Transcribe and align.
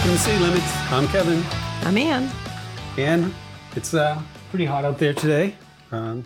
Welcome 0.00 0.16
to 0.16 0.22
City 0.22 0.38
Limits. 0.38 0.76
I'm 0.90 1.08
Kevin, 1.08 1.44
I'm 1.82 1.98
Ann. 1.98 2.30
and 2.96 3.34
it's 3.76 3.92
uh, 3.92 4.18
pretty 4.48 4.64
hot 4.64 4.86
out 4.86 4.96
there 4.96 5.12
today. 5.12 5.54
Um, 5.92 6.24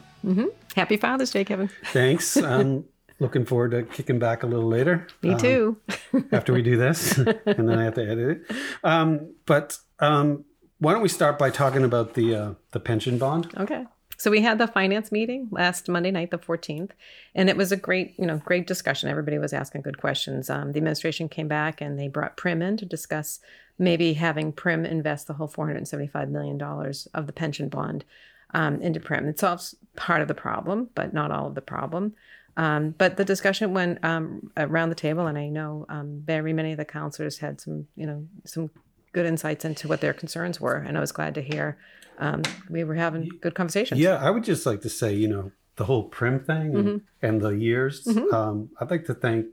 Happy 0.76 0.96
Father's 0.96 1.32
Day, 1.32 1.44
Kevin. 1.44 1.68
thanks. 1.86 2.36
I'm 2.36 2.84
looking 3.18 3.44
forward 3.44 3.72
to 3.72 3.82
kicking 3.82 4.20
back 4.20 4.44
a 4.44 4.46
little 4.46 4.68
later. 4.68 5.08
Me 5.22 5.30
um, 5.30 5.38
too. 5.38 5.76
after 6.30 6.52
we 6.52 6.62
do 6.62 6.76
this, 6.76 7.18
and 7.18 7.68
then 7.68 7.76
I 7.76 7.82
have 7.82 7.94
to 7.94 8.08
edit 8.08 8.42
it. 8.48 8.56
Um, 8.84 9.34
but 9.44 9.76
um, 9.98 10.44
why 10.78 10.92
don't 10.92 11.02
we 11.02 11.08
start 11.08 11.36
by 11.36 11.50
talking 11.50 11.82
about 11.82 12.14
the 12.14 12.32
uh, 12.32 12.54
the 12.70 12.78
pension 12.78 13.18
bond? 13.18 13.52
Okay. 13.56 13.86
So 14.16 14.30
we 14.30 14.40
had 14.40 14.58
the 14.58 14.68
finance 14.68 15.10
meeting 15.10 15.48
last 15.50 15.88
Monday 15.88 16.12
night, 16.12 16.30
the 16.30 16.38
14th, 16.38 16.90
and 17.34 17.50
it 17.50 17.56
was 17.56 17.72
a 17.72 17.76
great, 17.76 18.14
you 18.16 18.24
know, 18.24 18.38
great 18.38 18.66
discussion. 18.66 19.08
Everybody 19.08 19.38
was 19.38 19.52
asking 19.52 19.82
good 19.82 19.98
questions. 19.98 20.48
Um, 20.48 20.70
the 20.72 20.78
administration 20.78 21.28
came 21.28 21.48
back 21.48 21.80
and 21.80 21.98
they 21.98 22.06
brought 22.06 22.36
Prim 22.36 22.62
in 22.62 22.76
to 22.76 22.86
discuss 22.86 23.40
maybe 23.78 24.12
having 24.14 24.52
Prim 24.52 24.84
invest 24.84 25.26
the 25.26 25.34
whole 25.34 25.48
475 25.48 26.28
million 26.28 26.58
dollars 26.58 27.08
of 27.14 27.26
the 27.26 27.32
pension 27.32 27.68
bond 27.68 28.04
um, 28.52 28.80
into 28.80 29.00
Prim. 29.00 29.26
It 29.26 29.38
solves 29.38 29.74
part 29.96 30.22
of 30.22 30.28
the 30.28 30.34
problem, 30.34 30.90
but 30.94 31.12
not 31.12 31.30
all 31.30 31.46
of 31.48 31.54
the 31.54 31.60
problem. 31.60 32.14
Um, 32.56 32.94
but 32.96 33.16
the 33.16 33.24
discussion 33.24 33.74
went 33.74 34.04
um, 34.04 34.52
around 34.56 34.90
the 34.90 34.94
table, 34.94 35.26
and 35.26 35.36
I 35.36 35.48
know 35.48 35.86
um, 35.88 36.22
very 36.24 36.52
many 36.52 36.70
of 36.70 36.78
the 36.78 36.84
counselors 36.84 37.38
had 37.38 37.60
some, 37.60 37.88
you 37.96 38.06
know, 38.06 38.26
some 38.44 38.70
good 39.12 39.26
insights 39.26 39.64
into 39.64 39.88
what 39.88 40.00
their 40.00 40.12
concerns 40.12 40.60
were, 40.60 40.76
and 40.76 40.96
I 40.96 41.00
was 41.00 41.10
glad 41.10 41.34
to 41.34 41.42
hear 41.42 41.76
um, 42.18 42.42
we 42.70 42.84
were 42.84 42.94
having 42.94 43.28
good 43.40 43.56
conversations. 43.56 44.00
Yeah, 44.00 44.16
I 44.16 44.30
would 44.30 44.44
just 44.44 44.66
like 44.66 44.82
to 44.82 44.88
say, 44.88 45.14
you 45.14 45.26
know, 45.26 45.50
the 45.76 45.84
whole 45.86 46.04
prim 46.04 46.38
thing 46.38 46.76
and, 46.76 46.84
Mm-hmm. 46.86 46.96
and 47.26 47.40
the 47.40 47.50
years. 47.50 48.06
Um, 48.32 48.70
I'd 48.80 48.88
like 48.90 49.06
to 49.06 49.14
thank 49.14 49.46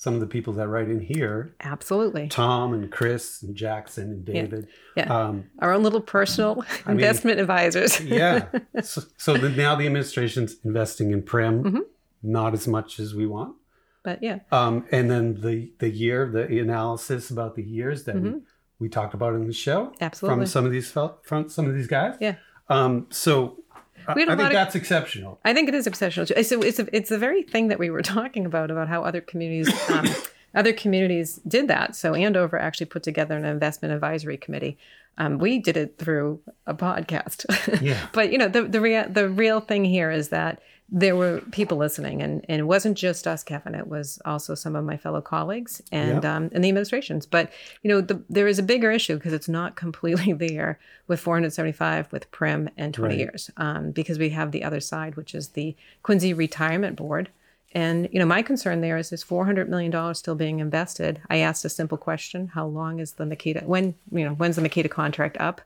some 0.00 0.14
of 0.14 0.20
the 0.20 0.26
people 0.28 0.52
that 0.52 0.68
write 0.68 0.88
in 0.88 1.00
here 1.00 1.52
Absolutely. 1.60 2.28
Tom 2.28 2.72
and 2.72 2.88
Chris 2.90 3.42
and 3.42 3.56
Jackson 3.56 4.04
and 4.12 4.24
David. 4.24 4.68
Yeah. 4.96 5.12
Um, 5.12 5.50
Our 5.58 5.72
own 5.72 5.82
little 5.82 6.00
personal 6.00 6.54
mean- 6.86 6.96
investment 6.96 7.40
advisors. 7.40 8.00
yeah. 8.20 8.46
so, 8.82 9.02
so 9.16 9.36
that 9.36 9.56
now 9.56 9.74
the 9.74 9.86
administration's 9.86 10.56
investing 10.64 11.10
in 11.10 11.22
Prim, 11.22 11.64
Mm-hmm. 11.64 11.80
not 12.22 12.54
as 12.54 12.68
much 12.68 13.00
as 13.00 13.12
we 13.14 13.26
want. 13.26 13.56
but 14.04 14.22
yeah, 14.22 14.38
Um, 14.52 14.86
and 14.92 15.10
then 15.10 15.40
the 15.40 15.72
the 15.80 15.90
year, 15.90 16.30
the 16.30 16.60
analysis 16.60 17.30
about 17.30 17.56
the 17.56 17.64
years 17.64 18.04
that 18.04 18.16
we, 18.24 18.34
we 18.78 18.88
talked 18.88 19.14
about 19.14 19.34
in 19.34 19.46
the 19.48 19.52
show 19.52 19.80
Mm-hmm. 19.86 20.04
Absolutely. 20.04 20.36
from 20.36 20.46
some 20.46 20.64
of 20.64 20.70
these 20.72 20.90
from 21.28 21.48
some 21.48 21.66
of 21.68 21.74
these 21.74 21.88
guys. 21.88 22.14
yeah. 22.20 22.36
Um, 22.70 23.06
so 23.10 23.32
I, 23.67 23.67
I 23.67 23.67
We 24.14 24.22
had 24.22 24.28
a 24.30 24.36
think 24.36 24.46
of- 24.48 24.52
that's 24.52 24.74
exceptional. 24.74 25.38
I 25.44 25.54
think 25.54 25.68
it 25.68 25.74
is 25.74 25.86
exceptional. 25.86 26.26
too. 26.26 26.42
So 26.42 26.62
it's 26.62 26.78
a, 26.78 26.96
it's 26.96 27.08
the 27.08 27.18
very 27.18 27.42
thing 27.42 27.68
that 27.68 27.78
we 27.78 27.90
were 27.90 28.02
talking 28.16 28.46
about 28.46 28.70
about 28.70 28.88
how 28.88 29.02
other 29.02 29.20
communities 29.20 29.68
um, 29.90 30.06
other 30.54 30.72
communities 30.72 31.40
did 31.46 31.68
that. 31.68 31.94
So 31.94 32.14
Andover 32.14 32.58
actually 32.58 32.86
put 32.86 33.02
together 33.02 33.36
an 33.36 33.44
investment 33.44 33.94
advisory 33.94 34.36
committee. 34.36 34.78
Um, 35.18 35.38
we 35.38 35.58
did 35.58 35.76
it 35.76 35.98
through 35.98 36.40
a 36.66 36.74
podcast. 36.74 37.44
Yeah. 37.82 38.06
but 38.12 38.32
you 38.32 38.38
know 38.38 38.48
the 38.48 38.62
the 38.62 38.80
real 38.80 39.04
the 39.08 39.28
real 39.28 39.60
thing 39.60 39.84
here 39.84 40.10
is 40.10 40.28
that 40.30 40.62
there 40.90 41.14
were 41.16 41.42
people 41.52 41.76
listening, 41.76 42.22
and, 42.22 42.42
and 42.48 42.60
it 42.60 42.64
wasn't 42.64 42.96
just 42.96 43.26
us, 43.26 43.42
Kevin. 43.44 43.74
It 43.74 43.88
was 43.88 44.18
also 44.24 44.54
some 44.54 44.74
of 44.74 44.86
my 44.86 44.96
fellow 44.96 45.20
colleagues 45.20 45.82
and 45.92 46.22
Yeah. 46.22 46.36
um, 46.36 46.48
and 46.54 46.64
the 46.64 46.68
administrations. 46.68 47.26
But 47.26 47.52
you 47.82 47.88
know 47.90 48.00
the, 48.00 48.22
there 48.30 48.48
is 48.48 48.58
a 48.58 48.62
bigger 48.62 48.90
issue 48.90 49.16
because 49.16 49.34
it's 49.34 49.48
not 49.50 49.76
completely 49.76 50.32
there 50.48 50.78
with 51.06 51.20
475 51.20 52.10
with 52.10 52.30
Prim 52.30 52.70
and 52.78 52.94
20 52.94 53.12
Right. 53.14 53.18
years 53.18 53.50
um, 53.58 53.90
because 53.90 54.18
we 54.18 54.30
have 54.30 54.50
the 54.52 54.64
other 54.64 54.80
side, 54.80 55.16
which 55.16 55.34
is 55.34 55.48
the 55.50 55.76
Quincy 56.02 56.32
Retirement 56.32 56.96
Board. 56.96 57.28
And 57.72 58.08
you 58.12 58.18
know, 58.18 58.26
my 58.26 58.42
concern 58.42 58.80
there 58.80 58.96
is 58.96 59.12
is 59.12 59.22
four 59.22 59.44
hundred 59.44 59.68
million 59.68 59.90
dollars 59.90 60.18
still 60.18 60.34
being 60.34 60.60
invested. 60.60 61.20
I 61.28 61.38
asked 61.38 61.64
a 61.64 61.68
simple 61.68 61.98
question: 61.98 62.48
How 62.48 62.66
long 62.66 62.98
is 62.98 63.12
the 63.12 63.24
Meketa? 63.24 63.64
When 63.64 63.94
you 64.10 64.24
know, 64.24 64.34
when's 64.34 64.56
the 64.56 64.62
Meketa 64.62 64.90
contract 64.90 65.36
up? 65.38 65.60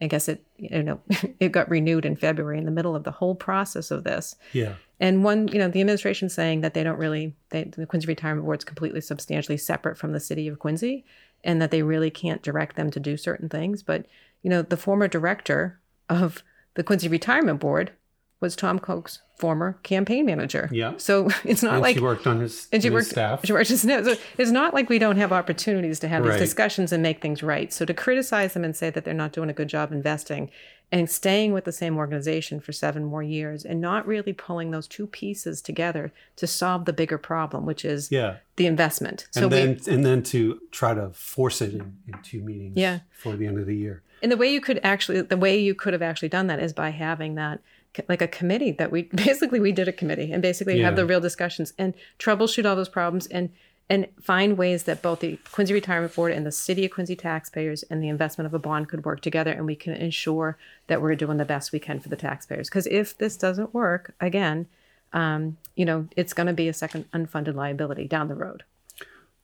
I 0.00 0.06
guess 0.06 0.28
it 0.28 0.44
you 0.58 0.82
know 0.82 1.00
it 1.40 1.52
got 1.52 1.70
renewed 1.70 2.04
in 2.04 2.16
February 2.16 2.58
in 2.58 2.64
the 2.64 2.70
middle 2.70 2.94
of 2.94 3.04
the 3.04 3.10
whole 3.10 3.34
process 3.34 3.90
of 3.90 4.04
this. 4.04 4.36
Yeah. 4.52 4.74
And 5.00 5.22
one, 5.24 5.48
you 5.48 5.58
know, 5.58 5.68
the 5.68 5.80
administration 5.80 6.28
saying 6.28 6.60
that 6.62 6.74
they 6.74 6.82
don't 6.82 6.98
really, 6.98 7.32
they, 7.50 7.64
the 7.64 7.86
Quincy 7.86 8.08
Retirement 8.08 8.44
Board 8.44 8.58
is 8.60 8.64
completely 8.64 9.00
substantially 9.00 9.56
separate 9.56 9.96
from 9.96 10.12
the 10.12 10.18
city 10.18 10.48
of 10.48 10.58
Quincy, 10.58 11.04
and 11.44 11.62
that 11.62 11.70
they 11.70 11.82
really 11.82 12.10
can't 12.10 12.42
direct 12.42 12.74
them 12.74 12.90
to 12.90 12.98
do 12.98 13.16
certain 13.16 13.48
things. 13.48 13.82
But 13.82 14.06
you 14.42 14.50
know, 14.50 14.62
the 14.62 14.76
former 14.76 15.08
director 15.08 15.78
of 16.08 16.42
the 16.74 16.82
Quincy 16.82 17.08
Retirement 17.08 17.60
Board 17.60 17.92
was 18.40 18.54
Tom 18.56 18.78
Koch's 18.78 19.20
former 19.36 19.78
campaign 19.84 20.26
manager. 20.26 20.68
Yeah. 20.72 20.94
So 20.96 21.28
it's 21.44 21.62
not 21.62 21.74
And 21.74 21.82
like 21.82 21.96
she 21.96 22.02
worked 22.02 22.26
on 22.26 22.40
his, 22.40 22.68
and 22.72 22.82
she 22.82 22.90
worked, 22.90 23.08
staff. 23.08 23.44
She 23.44 23.52
worked 23.52 23.70
as 23.70 23.82
so 23.82 24.16
it's 24.36 24.50
not 24.50 24.74
like 24.74 24.88
we 24.88 24.98
don't 24.98 25.16
have 25.16 25.32
opportunities 25.32 26.00
to 26.00 26.08
have 26.08 26.24
Right. 26.24 26.32
these 26.32 26.40
discussions 26.48 26.92
and 26.92 27.02
make 27.02 27.20
things 27.20 27.42
right. 27.42 27.72
So 27.72 27.84
to 27.84 27.94
criticize 27.94 28.54
them 28.54 28.64
and 28.64 28.74
say 28.74 28.90
that 28.90 29.04
they're 29.04 29.14
not 29.14 29.32
doing 29.32 29.48
a 29.48 29.52
good 29.52 29.68
job 29.68 29.92
investing 29.92 30.50
and 30.90 31.08
staying 31.10 31.52
with 31.52 31.64
the 31.64 31.72
same 31.72 31.96
organization 31.98 32.60
for 32.60 32.72
seven 32.72 33.04
more 33.04 33.22
years 33.22 33.64
and 33.64 33.80
not 33.80 34.06
really 34.06 34.32
pulling 34.32 34.70
those 34.70 34.88
two 34.88 35.06
pieces 35.06 35.60
together 35.60 36.12
to 36.36 36.46
solve 36.46 36.86
the 36.86 36.92
bigger 36.92 37.18
problem, 37.18 37.66
which 37.66 37.84
is 37.84 38.10
yeah. 38.10 38.36
the 38.56 38.66
investment. 38.66 39.28
So 39.32 39.42
and 39.42 39.50
we, 39.50 39.56
then 39.58 39.80
and 39.94 40.06
then 40.06 40.22
to 40.24 40.60
try 40.70 40.94
to 40.94 41.10
force 41.10 41.60
it 41.60 41.74
in, 41.74 41.96
in 42.06 42.14
two 42.22 42.40
meetings 42.40 42.76
Yeah. 42.76 43.00
for 43.12 43.36
the 43.36 43.46
end 43.46 43.58
of 43.58 43.66
the 43.66 43.76
year. 43.76 44.02
And 44.22 44.32
the 44.32 44.36
way 44.36 44.52
you 44.52 44.60
could 44.60 44.80
actually, 44.82 45.20
the 45.20 45.36
way 45.36 45.60
you 45.60 45.74
could 45.74 45.92
have 45.92 46.02
actually 46.02 46.30
done 46.30 46.46
that 46.48 46.58
is 46.58 46.72
by 46.72 46.90
having 46.90 47.34
that, 47.36 47.60
like 48.08 48.22
a 48.22 48.28
committee 48.28 48.70
that 48.72 48.90
we 48.92 49.02
basically 49.14 49.60
we 49.60 49.72
did 49.72 49.88
a 49.88 49.92
committee 49.92 50.32
and 50.32 50.42
basically 50.42 50.80
have 50.80 50.96
the 50.96 51.06
real 51.06 51.20
discussions 51.20 51.72
and 51.78 51.94
troubleshoot 52.18 52.64
all 52.68 52.76
those 52.76 52.88
problems 52.88 53.26
and 53.28 53.50
and 53.90 54.06
find 54.20 54.58
ways 54.58 54.82
that 54.84 55.00
both 55.00 55.20
the 55.20 55.38
Quincy 55.50 55.72
Retirement 55.72 56.14
Board 56.14 56.32
and 56.32 56.44
the 56.44 56.52
City 56.52 56.84
of 56.84 56.90
Quincy 56.90 57.16
taxpayers 57.16 57.82
and 57.84 58.02
the 58.02 58.08
investment 58.08 58.44
of 58.46 58.52
a 58.52 58.58
bond 58.58 58.88
could 58.90 59.02
work 59.06 59.22
together 59.22 59.50
and 59.50 59.64
we 59.64 59.74
can 59.74 59.94
ensure 59.94 60.58
that 60.88 61.00
we're 61.00 61.14
doing 61.14 61.38
the 61.38 61.46
best 61.46 61.72
we 61.72 61.78
can 61.78 61.98
for 61.98 62.10
the 62.10 62.16
taxpayers. 62.16 62.68
Because 62.68 62.86
if 62.88 63.16
this 63.16 63.34
doesn't 63.38 63.72
work, 63.72 64.14
again, 64.20 64.66
um, 65.14 65.56
you 65.74 65.86
know, 65.86 66.06
it's 66.18 66.34
going 66.34 66.48
to 66.48 66.52
be 66.52 66.68
a 66.68 66.74
second 66.74 67.10
unfunded 67.12 67.54
liability 67.54 68.06
down 68.06 68.28
the 68.28 68.34
road. 68.34 68.62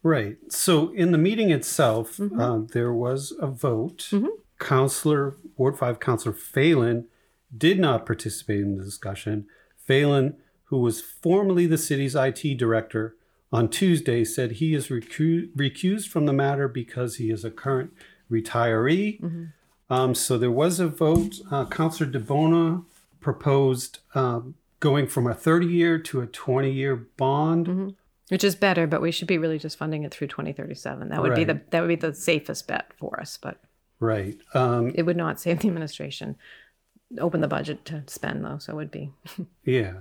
Right. 0.02 0.36
So 0.50 0.92
in 0.92 1.10
the 1.12 1.16
meeting 1.18 1.48
itself, 1.50 2.18
Mm-hmm. 2.18 2.38
uh, 2.38 2.58
there 2.70 2.92
was 2.92 3.32
a 3.40 3.46
vote. 3.46 4.10
Counselor 4.58 5.36
Ward 5.56 5.78
Five 5.78 6.00
Counselor 6.00 6.34
Phelan 6.34 7.06
did 7.56 7.78
not 7.78 8.06
participate 8.06 8.60
in 8.60 8.76
the 8.76 8.84
discussion. 8.84 9.46
Phelan, 9.76 10.36
who 10.64 10.78
was 10.78 11.00
formerly 11.00 11.66
the 11.66 11.78
city's 11.78 12.14
IT 12.14 12.56
director, 12.56 13.16
on 13.52 13.68
Tuesday 13.68 14.24
said 14.24 14.52
he 14.52 14.74
is 14.74 14.88
recu- 14.88 15.52
recused 15.54 16.08
from 16.08 16.26
the 16.26 16.32
matter 16.32 16.66
because 16.66 17.16
he 17.16 17.30
is 17.30 17.44
a 17.44 17.50
current 17.50 17.92
retiree. 18.30 19.20
Mm-hmm. 19.20 19.44
Um, 19.90 20.14
so 20.14 20.38
there 20.38 20.50
was 20.50 20.80
a 20.80 20.88
vote. 20.88 21.36
Uh, 21.50 21.66
Counselor 21.66 22.10
DiBona 22.10 22.84
proposed 23.20 24.00
um, 24.14 24.54
going 24.80 25.06
from 25.06 25.26
a 25.26 25.34
30 25.34 25.66
year 25.66 25.98
to 25.98 26.20
a 26.20 26.26
20 26.26 26.70
year 26.70 26.96
bond. 26.96 27.66
Mm-hmm. 27.66 27.88
Which 28.30 28.42
is 28.42 28.56
better, 28.56 28.86
but 28.86 29.02
we 29.02 29.12
should 29.12 29.28
be 29.28 29.38
really 29.38 29.58
just 29.58 29.78
funding 29.78 30.02
it 30.02 30.12
through 30.12 30.28
2037. 30.28 31.10
That 31.10 31.22
would 31.22 31.34
be 31.34 31.44
the 31.44 31.60
that 31.70 31.80
would 31.82 31.88
be 31.88 31.94
the 31.94 32.14
safest 32.14 32.66
bet 32.66 32.90
for 32.98 33.20
us, 33.20 33.38
but 33.40 33.60
Right. 34.00 34.36
Um, 34.54 34.92
it 34.94 35.02
would 35.02 35.16
not 35.16 35.40
save 35.40 35.60
the 35.60 35.68
administration. 35.68 36.36
Open 37.18 37.40
the 37.40 37.48
budget 37.48 37.84
to 37.86 38.02
spend 38.06 38.44
though, 38.44 38.58
so 38.58 38.72
it 38.72 38.76
would 38.76 38.90
be. 38.90 39.12
Yeah. 39.64 39.94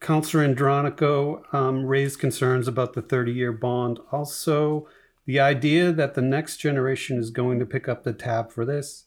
Councillor 0.00 0.46
Andronico 0.46 1.42
um, 1.54 1.86
raised 1.86 2.18
concerns 2.18 2.68
about 2.68 2.92
the 2.92 3.00
30 3.00 3.32
year 3.32 3.52
bond. 3.52 3.98
Also, 4.12 4.86
the 5.24 5.40
idea 5.40 5.92
that 5.92 6.14
the 6.14 6.22
next 6.22 6.58
generation 6.58 7.18
is 7.18 7.30
going 7.30 7.58
to 7.58 7.66
pick 7.66 7.88
up 7.88 8.04
the 8.04 8.12
tab 8.12 8.52
for 8.52 8.66
this. 8.66 9.04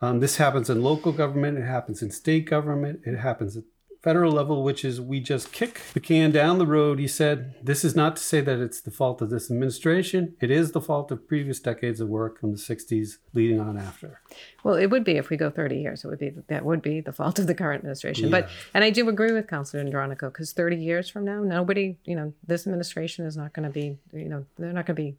Um, 0.00 0.20
this 0.20 0.36
happens 0.36 0.70
in 0.70 0.82
local 0.82 1.10
government, 1.10 1.58
it 1.58 1.64
happens 1.64 2.02
in 2.02 2.10
state 2.10 2.48
government, 2.48 3.00
it 3.04 3.16
happens 3.16 3.56
at 3.56 3.64
federal 4.02 4.32
level, 4.32 4.62
which 4.62 4.84
is 4.84 5.00
we 5.00 5.20
just 5.20 5.52
kick 5.52 5.82
the 5.92 6.00
can 6.00 6.30
down 6.30 6.58
the 6.58 6.66
road. 6.66 6.98
He 6.98 7.08
said, 7.08 7.54
This 7.62 7.84
is 7.84 7.94
not 7.94 8.16
to 8.16 8.22
say 8.22 8.40
that 8.40 8.58
it's 8.60 8.80
the 8.80 8.90
fault 8.90 9.22
of 9.22 9.30
this 9.30 9.50
administration, 9.50 10.36
it 10.40 10.50
is 10.50 10.72
the 10.72 10.80
fault 10.80 11.10
of 11.10 11.26
previous 11.26 11.60
decades 11.60 12.00
of 12.00 12.08
work 12.08 12.40
from 12.40 12.52
the 12.52 12.58
60s 12.58 13.18
leading 13.34 13.60
on 13.60 13.78
after. 13.78 14.20
Well, 14.64 14.74
it 14.74 14.86
would 14.86 15.04
be 15.04 15.16
if 15.16 15.30
we 15.30 15.36
go 15.36 15.50
30 15.50 15.76
years. 15.76 16.04
It 16.04 16.08
would 16.08 16.18
be 16.18 16.32
that 16.48 16.64
would 16.64 16.82
be 16.82 17.00
the 17.00 17.12
fault 17.12 17.38
of 17.38 17.46
the 17.46 17.54
current 17.54 17.80
administration. 17.80 18.30
But 18.30 18.48
and 18.74 18.84
I 18.84 18.90
do 18.90 19.08
agree 19.08 19.32
with 19.32 19.48
Councilor 19.48 19.84
Andronico 19.84 20.32
because 20.32 20.52
30 20.52 20.76
years 20.76 21.08
from 21.08 21.24
now, 21.24 21.42
nobody, 21.42 21.96
you 22.04 22.16
know, 22.16 22.32
this 22.46 22.66
administration 22.66 23.26
is 23.26 23.36
not 23.36 23.52
going 23.52 23.64
to 23.64 23.72
be, 23.72 23.98
you 24.12 24.28
know, 24.28 24.44
they're 24.56 24.72
not 24.72 24.86
going 24.86 24.96
to 24.96 25.02
be 25.02 25.16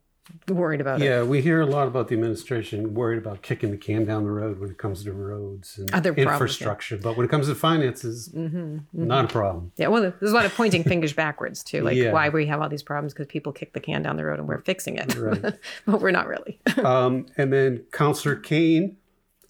worried 0.50 0.82
about 0.82 1.02
it. 1.02 1.06
Yeah, 1.06 1.24
we 1.24 1.42
hear 1.42 1.62
a 1.62 1.66
lot 1.66 1.88
about 1.88 2.08
the 2.08 2.16
administration 2.16 2.94
worried 2.94 3.18
about 3.18 3.42
kicking 3.42 3.72
the 3.72 3.78
can 3.78 4.06
down 4.06 4.24
the 4.24 4.32
road 4.32 4.60
when 4.60 4.70
it 4.70 4.78
comes 4.78 5.04
to 5.04 5.14
roads 5.14 5.78
and 5.78 5.94
Other 5.94 6.14
problems, 6.14 6.28
yeah. 6.28 6.34
infrastructure. 6.34 6.98
But 6.98 7.18
when 7.18 7.26
it 7.26 7.30
comes 7.30 7.48
to 7.48 7.56
finances, 7.56 8.30
mm-hmm, 8.30 8.58
mm-hmm. 8.58 9.08
not 9.08 9.26
a 9.26 9.28
problem. 9.28 9.72
Yeah, 9.78 9.88
well, 9.88 10.14
there's 10.20 10.32
a 10.32 10.36
lot 10.36 10.46
of 10.46 10.56
pointing 10.56 10.84
fingers 10.86 11.14
backwards 11.14 11.64
too, 11.64 11.82
like 11.82 11.96
Yeah. 11.96 12.12
why 12.12 12.30
we 12.30 12.46
have 12.48 12.62
all 12.62 12.70
these 12.70 12.84
problems 12.84 13.14
because 13.14 13.28
people 13.28 13.52
kick 13.52 13.74
the 13.74 13.80
can 13.80 14.04
down 14.04 14.18
the 14.18 14.26
road 14.26 14.40
and 14.40 14.48
we're 14.48 14.62
fixing 14.62 14.98
it, 14.98 15.16
Right. 15.16 15.42
but 15.86 16.02
we're 16.02 16.12
not 16.12 16.28
really. 16.28 16.60
Um, 16.78 17.26
and 17.36 17.52
then 17.52 17.84
Councillor 17.92 18.36
Kane, 18.36 18.98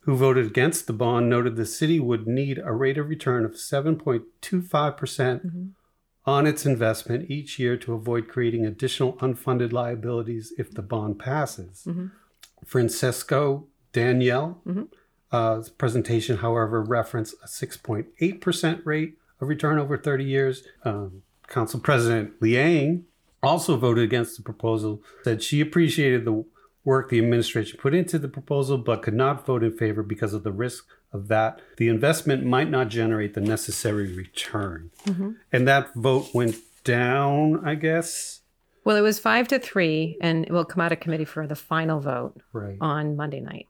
who 0.02 0.16
voted 0.16 0.48
against 0.48 0.88
the 0.88 0.94
bond, 0.94 1.30
noted 1.30 1.56
the 1.56 1.66
city 1.66 2.00
would 2.00 2.26
need 2.26 2.58
a 2.58 2.72
rate 2.72 2.98
of 2.98 3.10
return 3.10 3.46
of 3.46 3.52
7.25% 3.52 4.24
mm-hmm. 4.42 5.66
On 6.28 6.46
its 6.46 6.66
investment 6.66 7.32
each 7.32 7.58
year 7.58 7.78
to 7.78 7.94
avoid 7.94 8.28
creating 8.28 8.66
additional 8.66 9.14
unfunded 9.14 9.72
liabilities 9.72 10.54
if 10.58 10.72
the 10.72 10.82
bond 10.82 11.18
passes. 11.18 11.88
Francesco 12.66 13.66
Danielle. 13.94 14.62
Mm-hmm. 14.68 14.84
Uh, 15.32 15.62
presentation, 15.78 16.38
however, 16.38 16.82
referenced 16.82 17.36
a 17.44 17.48
6.8% 17.48 18.86
rate 18.86 19.18
of 19.42 19.48
return 19.48 19.80
over 19.80 19.98
30 19.98 20.24
years. 20.24 20.64
Um, 20.84 21.24
Council 21.48 21.80
President 21.80 22.34
Liang 22.42 23.06
also 23.42 23.78
voted 23.78 24.04
against 24.04 24.36
the 24.38 24.44
proposal, 24.44 25.02
said 25.24 25.42
she 25.42 25.62
appreciated 25.62 26.26
the 26.26 26.46
work 26.88 27.10
the 27.10 27.20
administration 27.20 27.78
put 27.78 27.94
into 27.94 28.18
the 28.18 28.30
proposal, 28.30 28.78
but 28.78 29.02
could 29.02 29.14
not 29.14 29.46
vote 29.46 29.62
in 29.62 29.76
favor 29.76 30.02
because 30.02 30.34
of 30.34 30.44
the 30.44 30.54
risk 30.54 30.86
of 31.12 31.28
that 31.28 31.60
the 31.76 31.90
investment 31.90 32.46
might 32.46 32.70
not 32.70 32.88
generate 32.88 33.34
the 33.34 33.42
necessary 33.42 34.14
return. 34.16 34.90
Mm-hmm. 35.06 35.32
And 35.52 35.68
that 35.68 35.94
vote 35.96 36.28
went 36.34 36.56
down, 36.86 37.62
I 37.68 37.76
guess. 37.76 38.40
Well, 38.86 38.96
it 38.96 39.02
was 39.02 39.20
five 39.20 39.50
to 39.50 39.60
three, 39.60 40.18
and 40.22 40.46
it 40.46 40.52
will 40.52 40.64
come 40.64 40.80
out 40.80 40.94
of 40.94 41.02
committee 41.02 41.26
for 41.26 41.46
the 41.46 41.58
final 41.58 42.00
vote 42.00 42.42
Right. 42.54 42.78
on 42.80 43.18
Monday 43.18 43.42
night. 43.42 43.68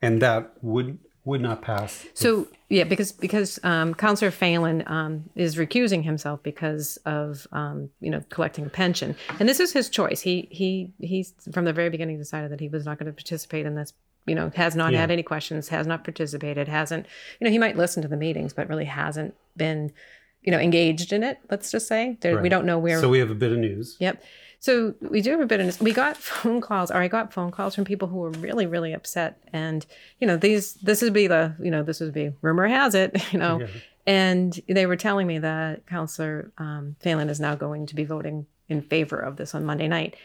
And 0.00 0.22
that 0.22 0.52
would 0.62 0.98
would 1.24 1.40
not 1.40 1.62
pass. 1.62 2.06
So 2.14 2.48
yeah, 2.68 2.84
because 2.84 3.12
because 3.12 3.58
um, 3.62 3.94
Councillor 3.94 4.30
Phelan 4.30 4.82
um, 4.86 5.30
is 5.34 5.56
recusing 5.56 6.04
himself 6.04 6.42
because 6.42 6.98
of 7.06 7.46
um, 7.52 7.90
you 8.00 8.10
know 8.10 8.22
collecting 8.30 8.66
a 8.66 8.68
pension, 8.70 9.16
and 9.38 9.48
this 9.48 9.60
is 9.60 9.72
his 9.72 9.88
choice. 9.88 10.20
He 10.20 10.48
he 10.50 10.92
he's 11.00 11.32
from 11.52 11.64
the 11.64 11.72
very 11.72 11.90
beginning 11.90 12.18
decided 12.18 12.50
that 12.50 12.60
he 12.60 12.68
was 12.68 12.84
not 12.84 12.98
going 12.98 13.06
to 13.06 13.12
participate 13.12 13.66
in 13.66 13.74
this. 13.74 13.92
You 14.26 14.34
know, 14.34 14.50
has 14.56 14.74
not 14.74 14.92
Yeah. 14.92 15.00
had 15.00 15.10
any 15.10 15.22
questions, 15.22 15.68
has 15.68 15.86
not 15.86 16.02
participated, 16.02 16.66
hasn't. 16.66 17.04
You 17.40 17.44
know, 17.44 17.50
he 17.50 17.58
might 17.58 17.76
listen 17.76 18.00
to 18.02 18.08
the 18.08 18.16
meetings, 18.16 18.54
but 18.54 18.70
really 18.70 18.86
hasn't 18.86 19.34
been, 19.54 19.92
you 20.40 20.50
know, 20.50 20.58
engaged 20.58 21.12
in 21.12 21.22
it. 21.22 21.38
Let's 21.50 21.70
just 21.70 21.86
say 21.86 22.16
there, 22.22 22.40
we 22.40 22.48
don't 22.48 22.64
know 22.64 22.78
where 22.78 23.00
So 23.00 23.10
we 23.10 23.18
have 23.18 23.30
a 23.30 23.34
bit 23.34 23.52
of 23.52 23.58
news. 23.58 23.96
Yep. 24.00 24.22
So 24.64 24.94
we 25.02 25.20
do 25.20 25.30
have 25.32 25.40
a 25.40 25.46
bit 25.46 25.60
of. 25.60 25.78
We 25.82 25.92
got 25.92 26.16
phone 26.16 26.62
calls, 26.62 26.90
or 26.90 26.96
I 26.96 27.06
got 27.06 27.34
phone 27.34 27.50
calls 27.50 27.74
from 27.74 27.84
people 27.84 28.08
who 28.08 28.16
were 28.16 28.30
really, 28.30 28.64
really 28.66 28.94
upset. 28.94 29.38
And 29.52 29.84
you 30.20 30.26
know, 30.26 30.38
these 30.38 30.72
this 30.76 31.02
would 31.02 31.12
be 31.12 31.26
the 31.26 31.54
you 31.60 31.70
know 31.70 31.82
this 31.82 32.00
would 32.00 32.14
be 32.14 32.32
rumor 32.40 32.66
has 32.66 32.94
it, 32.94 33.10
you 33.34 33.38
know, 33.38 33.60
Yeah. 33.60 33.66
and 34.06 34.58
they 34.66 34.86
were 34.86 34.96
telling 34.96 35.26
me 35.26 35.38
that 35.38 35.86
Councillor 35.86 36.50
um, 36.56 36.96
Phelan 37.00 37.28
is 37.28 37.40
now 37.40 37.54
going 37.54 37.84
to 37.84 37.94
be 37.94 38.04
voting 38.06 38.46
in 38.70 38.80
favor 38.80 39.18
of 39.18 39.36
this 39.36 39.54
on 39.54 39.66
Monday 39.66 39.86
night. 39.86 40.16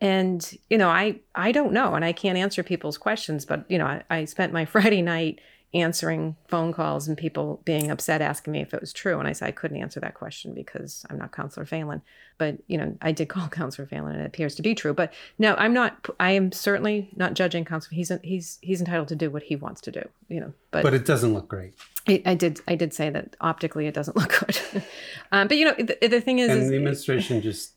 And 0.00 0.48
you 0.70 0.78
know, 0.78 0.90
I 0.90 1.18
I 1.34 1.50
don't 1.50 1.72
know, 1.72 1.94
and 1.96 2.04
I 2.04 2.12
can't 2.12 2.38
answer 2.38 2.62
people's 2.62 2.98
questions, 2.98 3.44
but 3.44 3.64
you 3.68 3.78
know, 3.78 3.86
I, 3.86 4.02
I 4.08 4.24
spent 4.26 4.52
my 4.52 4.64
Friday 4.74 5.02
night 5.02 5.40
answering 5.74 6.34
phone 6.48 6.72
calls 6.72 7.06
and 7.08 7.18
people 7.18 7.60
being 7.64 7.90
upset 7.90 8.22
asking 8.22 8.52
me 8.52 8.60
if 8.62 8.72
it 8.72 8.80
was 8.80 8.90
true 8.92 9.18
and 9.18 9.28
i 9.28 9.32
said 9.32 9.46
i 9.48 9.50
couldn't 9.50 9.76
answer 9.76 10.00
that 10.00 10.14
question 10.14 10.54
because 10.54 11.04
i'm 11.10 11.18
not 11.18 11.30
counselor 11.30 11.66
phelan 11.66 12.00
but 12.38 12.56
you 12.68 12.78
know 12.78 12.96
i 13.02 13.12
did 13.12 13.28
call 13.34 13.48
counselor 13.48 13.86
phelan 13.86 14.12
and 14.12 14.22
it 14.22 14.26
appears 14.26 14.54
to 14.54 14.62
be 14.62 14.74
true 14.74 14.94
but 14.94 15.12
no 15.38 15.54
i'm 15.56 15.74
not 15.74 16.08
i 16.18 16.30
am 16.30 16.50
certainly 16.52 17.10
not 17.16 17.34
judging 17.34 17.66
counselor 17.66 17.94
he's 17.94 18.10
he's 18.24 18.58
he's 18.62 18.80
entitled 18.80 19.08
to 19.08 19.16
do 19.16 19.28
what 19.30 19.42
he 19.42 19.56
wants 19.56 19.80
to 19.82 19.90
do 19.90 20.02
you 20.28 20.40
know 20.40 20.52
but, 20.70 20.82
But 20.82 20.94
it 20.94 21.04
doesn't 21.06 21.32
look 21.34 21.48
great. 21.48 21.74
I, 22.06 22.22
I 22.24 22.34
did 22.34 22.60
i 22.66 22.74
did 22.74 22.94
say 22.94 23.10
that 23.10 23.36
optically 23.40 23.86
it 23.86 23.92
doesn't 23.94 24.16
look 24.20 24.38
good 24.46 24.82
um, 25.32 25.48
but 25.48 25.58
you 25.58 25.66
know 25.66 25.74
the, 25.78 26.08
the 26.08 26.20
thing 26.22 26.38
is, 26.38 26.50
And 26.50 26.62
is 26.62 26.70
the 26.70 26.76
administration 26.76 27.42
just 27.42 27.74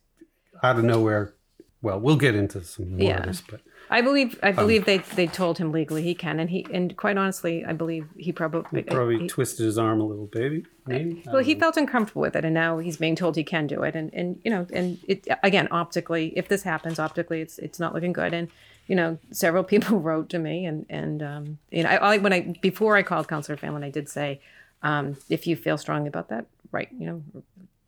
out 0.63 0.77
of 0.77 0.85
nowhere. 0.85 1.33
Well, 1.81 1.99
we'll 1.99 2.15
get 2.15 2.35
into 2.35 2.63
some 2.63 2.91
more 2.91 2.99
Yeah. 3.01 3.17
of 3.21 3.25
this, 3.25 3.41
but 3.41 3.59
I 3.91 4.01
believe 4.01 4.33
Um, 4.41 4.49
I 4.49 4.51
believe 4.53 4.85
they 4.85 4.99
they 4.99 5.27
told 5.27 5.57
him 5.57 5.71
legally 5.71 6.01
he 6.01 6.15
can, 6.15 6.39
and 6.39 6.49
he 6.49 6.65
and 6.73 6.95
quite 6.95 7.17
honestly, 7.17 7.65
I 7.65 7.73
believe 7.73 8.07
he 8.17 8.31
probably 8.31 8.81
he 8.81 8.83
probably 8.83 9.19
he- 9.19 9.27
twisted 9.27 9.65
his 9.65 9.77
arm 9.77 9.99
a 10.01 10.05
little, 10.05 10.25
baby. 10.27 10.65
Maybe. 10.87 11.21
Well, 11.31 11.43
he 11.43 11.53
know. 11.53 11.59
felt 11.59 11.77
uncomfortable 11.77 12.21
with 12.21 12.35
it, 12.35 12.43
and 12.45 12.53
now 12.53 12.79
he's 12.79 12.97
being 12.97 13.15
told 13.15 13.35
he 13.35 13.43
can 13.43 13.67
do 13.67 13.83
it, 13.83 13.95
and 13.95 14.11
and 14.13 14.39
you 14.43 14.49
know, 14.49 14.65
and 14.73 14.97
it 15.07 15.27
again 15.43 15.67
optically, 15.71 16.33
if 16.37 16.47
this 16.47 16.63
happens 16.63 16.97
optically, 16.99 17.41
it's 17.41 17.59
it's 17.59 17.79
not 17.79 17.93
looking 17.93 18.13
good, 18.13 18.33
and 18.33 18.47
you 18.87 18.95
know, 18.95 19.17
several 19.31 19.63
people 19.73 19.99
wrote 19.99 20.29
to 20.29 20.39
me, 20.39 20.65
and 20.65 20.85
and 20.89 21.21
um, 21.21 21.57
you 21.69 21.83
know, 21.83 21.89
I, 21.89 22.13
I 22.13 22.17
when 22.17 22.33
I 22.33 22.55
before 22.61 22.95
I 22.95 23.03
called 23.03 23.27
Counselor 23.27 23.57
Phelan, 23.57 23.83
I 23.83 23.89
did 23.91 24.07
say, 24.09 24.39
um, 24.83 25.17
if 25.29 25.45
you 25.47 25.55
feel 25.55 25.77
strongly 25.77 26.07
about 26.07 26.29
that, 26.29 26.45
right, 26.71 26.87
you 26.97 27.05
know, 27.05 27.21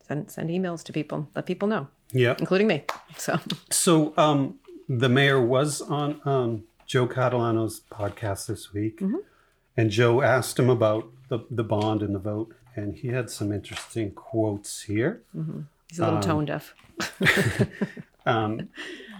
send 0.06 0.30
send 0.30 0.50
emails 0.50 0.82
to 0.84 0.92
people, 0.92 1.28
let 1.34 1.46
people 1.46 1.66
know, 1.66 1.88
Yeah. 2.12 2.36
including 2.38 2.66
me. 2.66 2.84
So 3.16 3.38
So 3.70 4.12
um, 4.16 4.58
the 4.88 5.08
mayor 5.08 5.40
was 5.40 5.80
on 5.80 6.20
um, 6.24 6.64
Joe 6.86 7.06
Catalano's 7.06 7.80
podcast 7.90 8.46
this 8.46 8.72
week, 8.72 9.00
Mm-hmm. 9.00 9.16
and 9.76 9.90
Joe 9.90 10.22
asked 10.22 10.58
him 10.58 10.68
about 10.70 11.10
the, 11.28 11.40
the 11.50 11.64
bond 11.64 12.02
and 12.02 12.14
the 12.14 12.18
vote, 12.18 12.54
and 12.76 12.94
he 12.94 13.08
had 13.08 13.30
some 13.30 13.52
interesting 13.52 14.12
quotes 14.12 14.82
here. 14.82 15.22
he's 15.88 15.98
a 15.98 16.04
little 16.04 16.20
tone 16.20 16.44
deaf. 16.44 16.74
Um, 18.26 18.70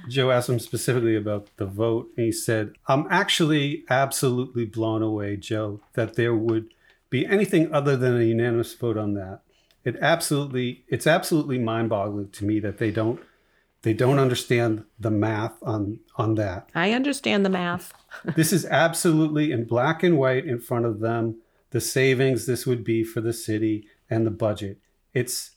Joe 0.08 0.30
asked 0.30 0.48
him 0.48 0.58
specifically 0.58 1.14
about 1.14 1.48
the 1.58 1.66
vote, 1.66 2.08
and 2.16 2.24
he 2.24 2.32
said, 2.32 2.72
"I'm 2.88 3.06
actually 3.10 3.84
absolutely 3.90 4.64
blown 4.64 5.02
away, 5.02 5.36
Joe, 5.36 5.80
that 5.92 6.14
there 6.14 6.34
would 6.34 6.72
be 7.10 7.26
anything 7.26 7.70
other 7.72 7.96
than 7.98 8.18
a 8.18 8.24
unanimous 8.24 8.72
vote 8.72 8.96
on 8.96 9.12
that. 9.14 9.40
It 9.84 9.96
absolutely, 10.00 10.84
it's 10.88 11.06
absolutely 11.06 11.58
mind-boggling 11.58 12.30
to 12.30 12.44
me 12.46 12.60
that 12.60 12.78
they 12.78 12.90
don't, 12.90 13.20
they 13.84 13.92
don't 13.92 14.18
understand 14.18 14.84
the 14.98 15.10
math 15.10 15.62
on 15.62 16.00
on 16.16 16.34
that. 16.34 16.70
I 16.74 16.92
understand 16.92 17.44
the 17.44 17.50
math. 17.50 17.92
This 18.36 18.52
is 18.52 18.64
absolutely 18.66 19.50
in 19.50 19.64
black 19.64 20.04
and 20.04 20.16
white 20.16 20.46
in 20.46 20.60
front 20.60 20.86
of 20.86 21.00
them. 21.00 21.40
The 21.70 21.80
savings 21.80 22.46
this 22.46 22.64
would 22.64 22.84
be 22.84 23.02
for 23.02 23.20
the 23.20 23.32
city 23.32 23.88
and 24.08 24.24
the 24.24 24.30
budget. 24.30 24.78
It's 25.12 25.56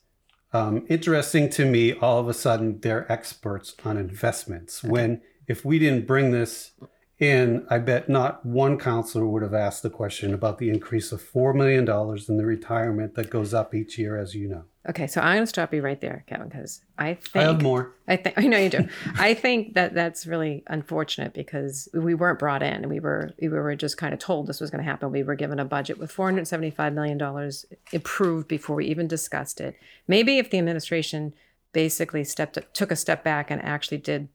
um, 0.53 0.85
interesting 0.89 1.49
to 1.51 1.65
me. 1.65 1.93
All 1.93 2.19
of 2.19 2.27
a 2.27 2.33
sudden, 2.33 2.79
they're 2.81 3.09
experts 3.11 3.75
on 3.85 3.95
investments. 3.97 4.83
When 4.83 5.21
if 5.47 5.63
we 5.63 5.77
didn't 5.79 6.07
bring 6.07 6.31
this 6.31 6.71
in, 7.19 7.65
I 7.69 7.77
bet 7.77 8.09
not 8.09 8.45
one 8.45 8.77
counselor 8.77 9.27
would 9.27 9.43
have 9.43 9.53
asked 9.53 9.83
the 9.83 9.89
question 9.89 10.33
about 10.33 10.57
the 10.57 10.69
increase 10.69 11.11
of 11.11 11.21
four 11.21 11.53
million 11.53 11.85
dollars 11.85 12.27
in 12.27 12.37
the 12.37 12.45
retirement 12.45 13.15
that 13.15 13.29
goes 13.29 13.53
up 13.53 13.73
each 13.73 13.97
year, 13.97 14.17
as 14.17 14.35
you 14.35 14.49
know. 14.49 14.65
Okay, 14.89 15.05
so 15.05 15.19
I'm 15.19 15.35
going 15.35 15.43
to 15.43 15.47
stop 15.47 15.73
you 15.73 15.81
right 15.81 15.99
there, 15.99 16.23
Kevin, 16.27 16.47
because 16.47 16.81
I 16.97 17.15
think 17.15 17.35
I 17.35 17.47
have 17.51 17.61
more. 17.61 17.91
I 18.07 18.15
think 18.15 18.37
I 18.37 18.47
know 18.47 18.57
you 18.57 18.69
do. 18.69 18.87
I 19.17 19.33
think 19.33 19.73
that 19.73 19.93
that's 19.93 20.25
really 20.25 20.63
unfortunate 20.67 21.33
because 21.33 21.89
we 21.93 22.13
weren't 22.13 22.39
brought 22.39 22.63
in. 22.63 22.73
And 22.73 22.89
we 22.89 23.01
were 23.01 23.31
we 23.41 23.49
were 23.49 23.75
just 23.75 23.97
kind 23.97 24.13
of 24.13 24.19
told 24.19 24.47
this 24.47 24.61
was 24.61 24.69
going 24.69 24.83
to 24.83 24.89
happen. 24.89 25.11
We 25.11 25.23
were 25.23 25.35
given 25.35 25.59
a 25.59 25.65
budget 25.65 25.97
with 25.99 26.09
475 26.11 26.93
million 26.93 27.17
dollars 27.17 27.65
approved 27.91 28.47
before 28.47 28.77
we 28.77 28.85
even 28.85 29.07
discussed 29.07 29.59
it. 29.59 29.75
Maybe 30.07 30.37
if 30.37 30.49
the 30.49 30.57
administration 30.57 31.33
basically 31.73 32.23
stepped 32.23 32.57
took 32.73 32.91
a 32.91 32.95
step 32.95 33.25
back 33.25 33.51
and 33.51 33.61
actually 33.61 33.97
did 33.97 34.29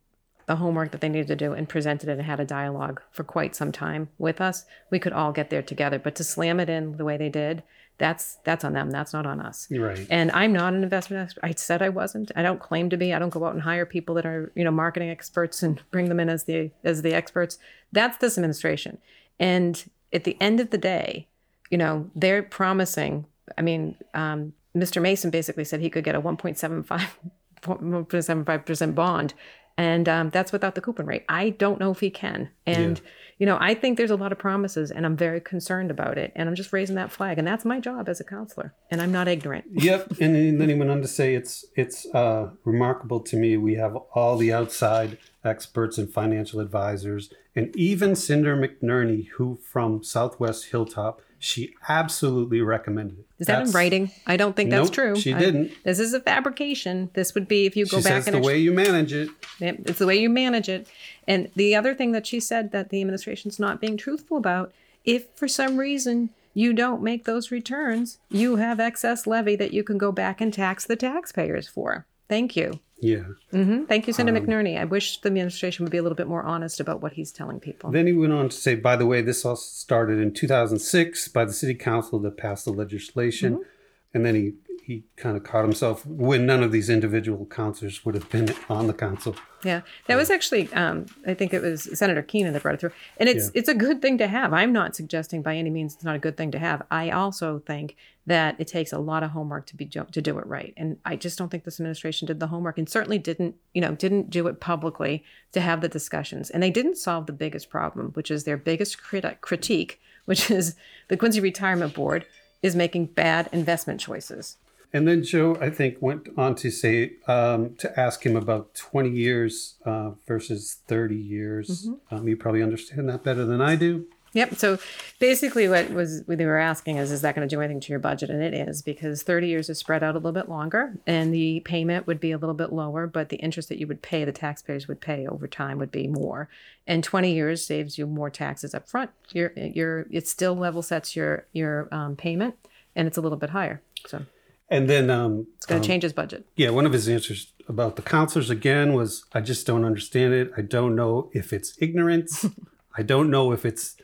the 0.47 0.57
homework 0.57 0.91
that 0.91 1.01
they 1.01 1.09
needed 1.09 1.29
to 1.29 1.37
do 1.37 1.53
and 1.55 1.69
presented 1.69 2.09
it 2.09 2.19
and 2.19 2.23
had 2.23 2.41
a 2.41 2.45
dialogue 2.45 3.01
for 3.11 3.25
quite 3.25 3.55
some 3.55 3.73
time 3.73 4.09
with 4.19 4.41
us, 4.41 4.67
we 4.91 4.99
could 4.99 5.13
all 5.13 5.33
get 5.33 5.49
there 5.49 5.63
together. 5.63 5.99
But 5.99 6.15
to 6.17 6.25
slam 6.25 6.61
it 6.61 6.69
in 6.69 6.97
the 6.99 7.05
way 7.05 7.17
they 7.17 7.29
did, 7.29 7.63
that's 8.03 8.39
that's 8.43 8.65
on 8.65 8.73
them. 8.73 8.91
That's 8.91 9.13
not 9.13 9.27
on 9.27 9.39
us. 9.39 9.69
Right. 9.71 10.09
And 10.11 10.33
I'm 10.33 10.53
not 10.53 10.75
an 10.75 10.83
investment 10.83 11.23
expert. 11.23 11.45
I 11.45 11.53
said 11.53 11.83
I 11.83 11.89
wasn't. 11.89 12.33
I 12.35 12.43
don't 12.43 12.59
claim 12.59 12.91
to 12.91 12.97
be. 12.97 13.15
I 13.15 13.21
don't 13.21 13.31
go 13.31 13.45
out 13.45 13.55
and 13.55 13.63
hire 13.63 13.87
people 13.87 14.17
that 14.17 14.27
are, 14.27 14.51
you 14.57 14.65
know, 14.65 14.73
marketing 14.73 15.09
experts 15.09 15.63
and 15.63 15.81
bring 15.93 16.09
them 16.09 16.19
in 16.19 16.29
as 16.29 16.43
the 16.43 16.73
as 16.83 17.03
the 17.03 17.15
experts. 17.15 17.61
That's 17.93 18.19
this 18.19 18.37
administration. 18.37 18.99
And 19.39 19.89
at 20.13 20.25
the 20.25 20.37
end 20.41 20.59
of 20.59 20.71
the 20.71 20.79
day, 20.79 21.29
you 21.71 21.79
know, 21.79 22.11
they're 22.17 22.43
promising. 22.43 23.25
I 23.57 23.63
mean, 23.63 23.95
um, 24.15 24.53
Mr. 24.77 25.01
Mason 25.01 25.31
basically 25.31 25.63
said 25.63 25.79
he 25.79 25.89
could 25.89 26.03
get 26.03 26.17
a 26.17 26.21
1.75 26.21 27.09
1.75 27.63 28.67
percent 28.67 28.97
bond, 28.97 29.35
and 29.77 30.09
um, 30.09 30.31
that's 30.31 30.53
without 30.53 30.75
the 30.75 30.81
coupon 30.81 31.07
rate. 31.07 31.25
I 31.29 31.51
don't 31.51 31.81
know 31.81 31.91
if 31.91 32.01
he 32.01 32.11
can. 32.11 32.51
And 32.67 33.01
you 33.39 33.47
know, 33.47 33.59
I 33.61 33.75
think 33.75 33.99
there's 33.99 34.13
a 34.13 34.17
lot 34.17 34.31
of 34.31 34.39
promises, 34.39 34.93
and 34.93 35.05
I'm 35.05 35.17
very 35.17 35.41
concerned 35.41 35.91
about 35.91 36.17
it. 36.17 36.33
And 36.37 36.49
I'm 36.49 36.55
just 36.55 36.73
raising 36.73 36.95
that 36.95 37.11
flag, 37.11 37.39
and 37.39 37.47
that's 37.49 37.65
my 37.65 37.81
job 37.81 38.09
as 38.09 38.21
a 38.21 38.25
counselor. 38.25 38.73
And 38.89 39.01
I'm 39.01 39.11
not 39.11 39.27
ignorant. 39.27 39.65
Yep, 39.73 40.21
and 40.21 40.61
then 40.61 40.69
he 40.69 40.77
went 40.77 40.93
on 40.93 41.03
to 41.03 41.09
say 41.09 41.35
it's 41.35 41.65
it's 41.75 42.07
uh, 42.15 42.51
remarkable 42.65 43.19
to 43.19 43.37
me. 43.37 43.57
We 43.57 43.75
have 43.75 43.97
all 44.15 44.37
the 44.37 44.53
outside 44.53 45.19
experts 45.45 45.99
and 45.99 46.09
financial 46.13 46.61
advisors, 46.61 47.33
and 47.57 47.75
even 47.75 48.15
Cinder 48.15 48.57
McNerney, 48.57 49.29
who 49.31 49.59
from 49.73 50.05
Southwest 50.05 50.67
Hilltop, 50.67 51.21
she 51.45 51.75
absolutely 51.89 52.61
recommended 52.63 53.19
it. 53.19 53.27
Is 53.41 53.49
that 53.49 53.67
in 53.67 53.73
writing? 53.73 54.13
I 54.29 54.37
don't 54.37 54.55
think 54.55 54.71
that's 54.71 54.87
Nope, 54.87 54.95
true. 54.95 55.17
she 55.17 55.35
I- 55.35 55.39
didn't. 55.41 55.73
this 55.83 55.99
is 55.99 56.15
a 56.15 56.21
fabrication. 56.21 57.11
This 57.15 57.35
would 57.35 57.49
be 57.49 57.67
if 57.67 57.77
you 57.77 57.85
go 57.85 57.99
She 57.99 58.05
back 58.05 58.23
says 58.23 58.29
and 58.29 58.37
the 58.37 58.47
way 58.47 58.59
you 58.59 58.71
manage 58.73 59.13
it. 59.13 59.29
It's 59.61 59.99
the 59.99 60.07
way 60.07 60.17
you 60.21 60.31
manage 60.31 60.69
it. 60.69 60.87
And 61.27 61.51
the 61.57 61.75
other 61.75 61.95
thing 61.95 62.13
that 62.13 62.27
she 62.29 62.39
said 62.39 62.71
that 62.71 62.91
the 62.91 63.01
administration's 63.01 63.59
not 63.59 63.81
being 63.81 63.97
truthful 63.97 64.37
about, 64.37 64.73
if 65.05 65.27
for 65.35 65.49
some 65.49 65.79
reason 65.79 66.31
you 66.55 66.73
don't 66.73 67.03
make 67.03 67.25
those 67.25 67.51
returns, 67.51 68.19
you 68.31 68.57
have 68.57 68.79
excess 68.79 69.27
levy 69.27 69.57
that 69.57 69.73
you 69.73 69.83
can 69.83 69.99
go 69.99 70.13
back 70.13 70.41
and 70.41 70.55
tax 70.55 70.85
the 70.85 70.95
taxpayers 70.97 71.67
for. 71.67 72.07
Thank 72.29 72.55
you. 72.55 72.79
Yeah. 73.03 73.25
hmm 73.51 73.83
Thank 73.85 74.07
you, 74.07 74.13
Um, 74.13 74.15
Senator 74.15 74.41
McNerney. 74.41 74.79
I 74.79 74.85
wish 74.85 75.21
the 75.21 75.27
administration 75.27 75.85
would 75.85 75.91
be 75.91 75.99
a 75.99 76.03
little 76.03 76.15
bit 76.17 76.29
more 76.29 76.45
honest 76.45 76.79
about 76.79 77.03
what 77.03 77.13
he's 77.15 77.33
telling 77.33 77.59
people. 77.59 77.91
Then 77.91 78.07
he 78.07 78.13
went 78.13 78.33
on 78.33 78.49
to 78.49 78.57
say, 78.57 78.77
by 78.77 78.95
the 78.95 79.07
way, 79.07 79.23
this 79.23 79.45
all 79.45 79.57
started 79.57 80.21
in 80.21 80.33
2006 80.33 81.27
by 81.29 81.45
the 81.45 81.53
city 81.53 81.75
council 81.75 82.21
that 82.21 82.37
passed 82.37 82.65
the 82.65 82.73
legislation. 82.73 83.65
And 84.15 84.25
then 84.25 84.35
he 84.35 84.53
he 84.83 85.05
kind 85.17 85.37
of 85.37 85.45
caught 85.45 85.63
himself 85.63 86.05
when 86.05 86.45
none 86.45 86.63
of 86.63 86.73
these 86.73 86.91
individual 86.91 87.47
counselors 87.47 88.05
would 88.05 88.17
have 88.17 88.29
been 88.31 88.53
on 88.69 88.89
the 88.89 88.93
council. 88.93 89.37
Yeah, 89.63 89.83
that 90.09 90.17
was 90.17 90.29
actually, 90.29 90.73
um, 90.73 91.07
I 91.25 91.35
think 91.35 91.55
it 91.55 91.63
was 91.63 91.89
Senator 91.97 92.21
Keenan 92.21 92.53
that 92.53 92.63
brought 92.63 92.75
it 92.75 92.81
through, 92.81 92.91
and 93.17 93.29
it's 93.29 93.47
yeah. 93.47 93.61
it's 93.61 93.69
a 93.69 93.75
good 93.75 94.03
thing 94.03 94.19
to 94.19 94.27
have. 94.27 94.53
I'm 94.53 94.73
not 94.73 94.97
suggesting 94.97 95.41
by 95.41 95.57
any 95.57 95.71
means 95.71 95.95
it's 95.95 96.05
not 96.05 96.17
a 96.17 96.19
good 96.19 96.37
thing 96.37 96.51
to 96.51 96.59
have. 96.59 96.83
I 96.91 97.11
also 97.11 97.61
think 97.61 97.97
that 98.27 98.57
it 98.59 98.67
takes 98.67 98.93
a 98.93 98.99
lot 98.99 99.23
of 99.23 99.31
homework 99.31 99.67
to 99.67 99.77
be 99.77 99.87
to 99.87 100.21
do 100.21 100.39
it 100.39 100.47
right, 100.47 100.75
and 100.77 100.99
I 101.05 101.15
just 101.15 101.39
don't 101.39 101.49
think 101.49 101.63
this 101.63 101.79
administration 101.79 102.27
did 102.27 102.41
the 102.41 102.49
homework, 102.49 102.77
and 102.77 102.89
certainly 102.89 103.19
didn't 103.19 103.55
you 103.73 103.81
know 103.81 103.95
didn't 103.95 104.31
do 104.31 104.49
it 104.49 104.59
publicly 104.59 105.25
to 105.53 105.61
have 105.61 105.81
the 105.81 105.89
discussions, 105.89 106.51
and 106.51 106.61
they 106.61 106.71
didn't 106.71 106.97
solve 106.97 107.27
the 107.27 107.33
biggest 107.33 107.71
problem, 107.71 108.09
which 108.15 108.33
is 108.33 108.43
their 108.43 108.57
biggest 108.57 109.01
crit- 109.01 109.41
critique, 109.41 110.01
which 110.25 110.51
is 110.51 110.75
the 111.07 111.17
Quincy 111.17 111.39
Retirement 111.39 111.95
Board 111.95 112.27
is 112.63 112.77
making 112.77 113.07
bad 113.07 113.49
investment 113.53 114.01
choices. 114.01 114.57
And 114.93 115.09
then 115.09 115.23
Joe, 115.23 115.57
I 115.61 115.71
think, 115.71 115.97
went 116.01 116.29
on 116.37 116.55
to 116.57 116.71
say 116.71 117.15
um, 117.27 117.75
to 117.77 117.99
ask 117.99 118.25
him 118.27 118.37
about 118.37 118.75
20 118.75 119.09
years 119.09 119.75
uh, 119.87 120.11
versus 120.27 120.81
30 120.87 121.17
years. 121.17 121.87
Mm-hmm. 121.87 122.15
Um, 122.15 122.29
you 122.29 122.37
probably 122.37 122.63
understand 122.63 123.09
that 123.09 123.25
better 123.25 123.47
than 123.47 123.63
I 123.63 123.77
do. 123.77 124.07
Yep. 124.35 124.55
So 124.55 124.79
basically, 125.19 125.69
what 125.69 125.91
was 125.91 126.23
what 126.25 126.39
they 126.39 126.47
were 126.47 126.59
asking 126.59 126.97
is, 126.97 127.11
is 127.11 127.21
that 127.21 127.35
going 127.35 127.47
to 127.47 127.55
do 127.55 127.61
anything 127.61 127.81
to 127.81 127.91
your 127.91 127.99
budget? 127.99 128.31
And 128.31 128.43
it 128.43 128.55
is 128.55 128.81
because 128.81 129.23
30 129.23 129.49
years 129.49 129.69
is 129.69 129.79
spread 129.79 130.03
out 130.03 130.15
a 130.15 130.19
little 130.19 130.33
bit 130.33 130.49
longer, 130.49 130.95
and 131.07 131.35
the 131.35 131.61
payment 131.61 132.07
would 132.07 132.19
be 132.19 132.33
a 132.33 132.39
little 132.39 132.55
bit 132.55 132.73
lower, 132.73 133.07
but 133.07 133.29
the 133.29 133.37
interest 133.37 133.69
that 133.69 133.79
you 133.79 133.87
would 133.87 134.01
pay, 134.01 134.25
the 134.25 134.33
taxpayers 134.33 134.89
would 134.89 135.01
pay 135.01 135.27
over 135.27 135.47
time, 135.47 135.79
would 135.79 135.93
be 135.93 136.09
more. 136.09 136.49
And 136.87 137.05
20 137.05 137.33
years 137.33 137.65
saves 137.65 137.99
you 137.99 138.07
more 138.07 138.31
taxes 138.31 138.75
up 138.75 138.89
front. 138.89 139.11
You're, 139.33 139.53
you're, 139.55 140.07
it 140.11 140.27
still 140.27 140.55
level 140.55 140.83
sets 140.83 141.15
your 141.15 141.47
your 141.53 141.89
um, 141.93 142.17
payment, 142.17 142.55
and 142.97 143.07
it's 143.07 143.19
a 143.19 143.21
little 143.21 143.39
bit 143.39 143.51
higher. 143.51 143.83
So. 144.07 144.25
And 144.71 144.89
then 144.89 145.11
um, 145.11 145.47
it's 145.57 145.67
going 145.67 145.83
to 145.83 145.85
um, 145.85 145.89
change 145.89 146.03
his 146.03 146.15
budget. 146.15 146.47
Yeah, 146.57 146.71
one 146.71 146.87
of 146.87 146.95
his 146.95 147.07
answers 147.07 147.53
about 147.69 147.97
the 147.97 148.03
counselors 148.03 148.49
again 148.49 148.95
was, 148.95 149.27
"I 149.35 149.43
just 149.43 149.67
don't 149.67 149.85
understand 149.85 150.33
it. 150.33 150.51
I 150.57 150.63
don't 150.63 150.97
know 150.97 151.29
if 151.35 151.53
it's 151.53 151.75
ignorance. 151.79 152.47
I 152.97 153.03
don't 153.03 153.31
know 153.31 153.53
if 153.53 153.65
it's 153.65 153.97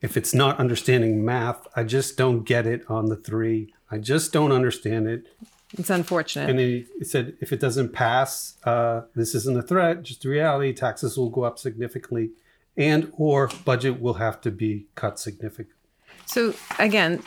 if 0.00 0.16
it's 0.16 0.34
not 0.34 0.58
understanding 0.58 1.24
math. 1.24 1.66
I 1.74 1.84
just 1.84 2.16
don't 2.16 2.44
get 2.44 2.66
it 2.66 2.82
on 2.88 3.06
the 3.06 3.16
three. 3.16 3.72
I 3.90 3.98
just 3.98 4.32
don't 4.32 4.52
understand 4.52 5.06
it." 5.08 5.26
It's 5.78 5.90
unfortunate. 5.90 6.48
And 6.48 6.58
he, 6.58 6.86
he 6.98 7.04
said, 7.04 7.36
if 7.40 7.52
it 7.52 7.60
doesn't 7.60 7.92
pass, 7.92 8.56
uh, 8.64 9.02
this 9.14 9.34
isn't 9.34 9.58
a 9.58 9.62
threat, 9.62 10.02
just 10.02 10.24
a 10.24 10.28
reality. 10.28 10.72
Taxes 10.72 11.18
will 11.18 11.28
go 11.28 11.42
up 11.42 11.58
significantly, 11.58 12.30
and 12.76 13.12
or 13.16 13.50
budget 13.64 14.00
will 14.00 14.14
have 14.14 14.40
to 14.42 14.50
be 14.50 14.86
cut 14.94 15.18
significantly. 15.18 15.74
So 16.26 16.54
again, 16.78 17.22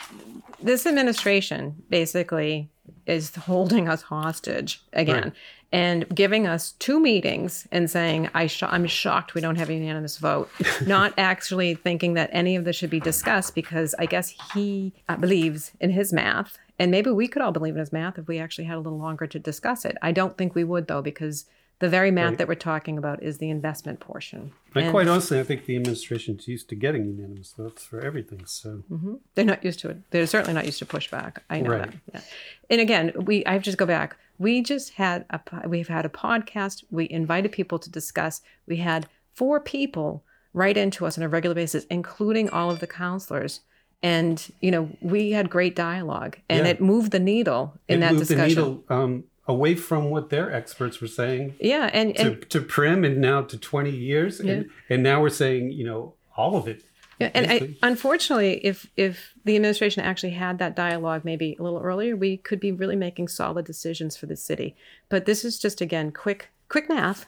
this 0.62 0.86
administration 0.86 1.82
basically 1.88 2.70
is 3.06 3.34
holding 3.34 3.88
us 3.88 4.02
hostage 4.02 4.82
again 4.92 5.22
right. 5.22 5.32
And 5.72 6.08
giving 6.14 6.46
us 6.46 6.72
two 6.72 6.98
meetings 6.98 7.66
and 7.70 7.88
saying 7.88 8.28
I 8.34 8.46
sh- 8.46 8.62
I'm 8.64 8.86
shocked 8.86 9.34
we 9.34 9.40
don't 9.40 9.56
have 9.56 9.70
a 9.70 9.74
unanimous 9.74 10.18
vote 10.18 10.50
not 10.86 11.14
actually 11.16 11.74
thinking 11.74 12.14
that 12.14 12.30
any 12.32 12.56
of 12.56 12.64
this 12.64 12.76
should 12.76 12.90
be 12.90 13.00
discussed 13.00 13.54
because 13.54 13.94
I 13.98 14.06
guess 14.06 14.34
he 14.54 14.92
uh, 15.08 15.16
believes 15.16 15.72
in 15.80 15.90
his 15.90 16.12
math 16.12 16.58
and 16.78 16.90
maybe 16.90 17.10
we 17.10 17.28
could 17.28 17.42
all 17.42 17.52
believe 17.52 17.74
in 17.74 17.80
his 17.80 17.92
math 17.92 18.18
if 18.18 18.26
we 18.26 18.38
actually 18.38 18.64
had 18.64 18.76
a 18.76 18.80
little 18.80 18.98
longer 18.98 19.26
to 19.26 19.38
discuss 19.38 19.84
it 19.84 19.96
I 20.02 20.12
don't 20.12 20.36
think 20.36 20.54
we 20.54 20.64
would 20.64 20.88
though 20.88 21.02
because 21.02 21.46
the 21.80 21.88
very 21.88 22.10
math 22.10 22.28
right. 22.28 22.38
that 22.38 22.48
we're 22.48 22.54
talking 22.54 22.98
about 22.98 23.22
is 23.22 23.38
the 23.38 23.48
investment 23.48 24.00
portion. 24.00 24.52
And, 24.74 24.84
and, 24.84 24.92
quite 24.92 25.08
honestly, 25.08 25.40
I 25.40 25.44
think 25.44 25.64
the 25.64 25.76
administration's 25.76 26.46
used 26.46 26.68
to 26.68 26.74
getting 26.74 27.06
unanimous 27.06 27.54
votes 27.56 27.84
for 27.84 28.00
everything. 28.00 28.44
So 28.44 28.84
mm-hmm. 28.92 29.14
they're 29.34 29.46
not 29.46 29.64
used 29.64 29.80
to 29.80 29.88
it. 29.88 30.10
They're 30.10 30.26
certainly 30.26 30.52
not 30.52 30.66
used 30.66 30.78
to 30.80 30.86
pushback. 30.86 31.38
I 31.48 31.60
know 31.62 31.70
right. 31.70 31.90
that. 31.90 31.94
Yeah. 32.12 32.20
And 32.68 32.80
again, 32.82 33.12
we 33.16 33.44
I 33.46 33.54
have 33.54 33.62
to 33.62 33.64
just 33.64 33.78
go 33.78 33.86
back. 33.86 34.16
We 34.40 34.62
just 34.62 34.94
had 34.94 35.26
a 35.28 35.68
we've 35.68 35.88
had 35.88 36.06
a 36.06 36.08
podcast. 36.08 36.82
We 36.90 37.08
invited 37.10 37.52
people 37.52 37.78
to 37.78 37.90
discuss. 37.90 38.40
We 38.66 38.78
had 38.78 39.06
four 39.34 39.60
people 39.60 40.24
write 40.54 40.76
into 40.76 41.04
us 41.04 41.18
on 41.18 41.22
a 41.22 41.28
regular 41.28 41.54
basis, 41.54 41.84
including 41.90 42.48
all 42.48 42.70
of 42.70 42.80
the 42.80 42.86
counselors. 42.86 43.60
And 44.02 44.50
you 44.60 44.70
know, 44.70 44.88
we 45.02 45.32
had 45.32 45.50
great 45.50 45.76
dialogue, 45.76 46.38
and 46.48 46.64
yeah. 46.64 46.72
it 46.72 46.80
moved 46.80 47.12
the 47.12 47.20
needle 47.20 47.74
in 47.86 47.98
it 47.98 48.00
that 48.00 48.14
moved 48.14 48.28
discussion. 48.28 48.54
The 48.54 48.62
needle, 48.62 48.84
um, 48.88 49.24
away 49.46 49.74
from 49.74 50.08
what 50.08 50.30
their 50.30 50.50
experts 50.50 51.02
were 51.02 51.06
saying. 51.06 51.56
Yeah, 51.60 51.90
and, 51.92 52.18
and 52.18 52.40
to, 52.40 52.46
to 52.48 52.60
prim 52.62 53.04
and 53.04 53.20
now 53.20 53.42
to 53.42 53.58
20 53.58 53.90
years. 53.90 54.40
Yeah. 54.42 54.52
And, 54.52 54.70
and 54.88 55.02
now 55.02 55.20
we're 55.20 55.28
saying, 55.28 55.72
you 55.72 55.84
know, 55.84 56.14
all 56.34 56.56
of 56.56 56.66
it. 56.66 56.82
Yeah, 57.20 57.30
and 57.34 57.50
I, 57.50 57.76
unfortunately, 57.82 58.64
if 58.64 58.88
if 58.96 59.34
the 59.44 59.54
administration 59.54 60.02
actually 60.02 60.30
had 60.30 60.58
that 60.58 60.74
dialogue 60.74 61.22
maybe 61.22 61.54
a 61.60 61.62
little 61.62 61.80
earlier, 61.80 62.16
we 62.16 62.38
could 62.38 62.60
be 62.60 62.72
really 62.72 62.96
making 62.96 63.28
solid 63.28 63.66
decisions 63.66 64.16
for 64.16 64.24
the 64.24 64.36
city. 64.36 64.74
But 65.10 65.26
this 65.26 65.44
is 65.44 65.58
just 65.58 65.82
again 65.82 66.12
quick 66.12 66.48
quick 66.70 66.88
math. 66.88 67.26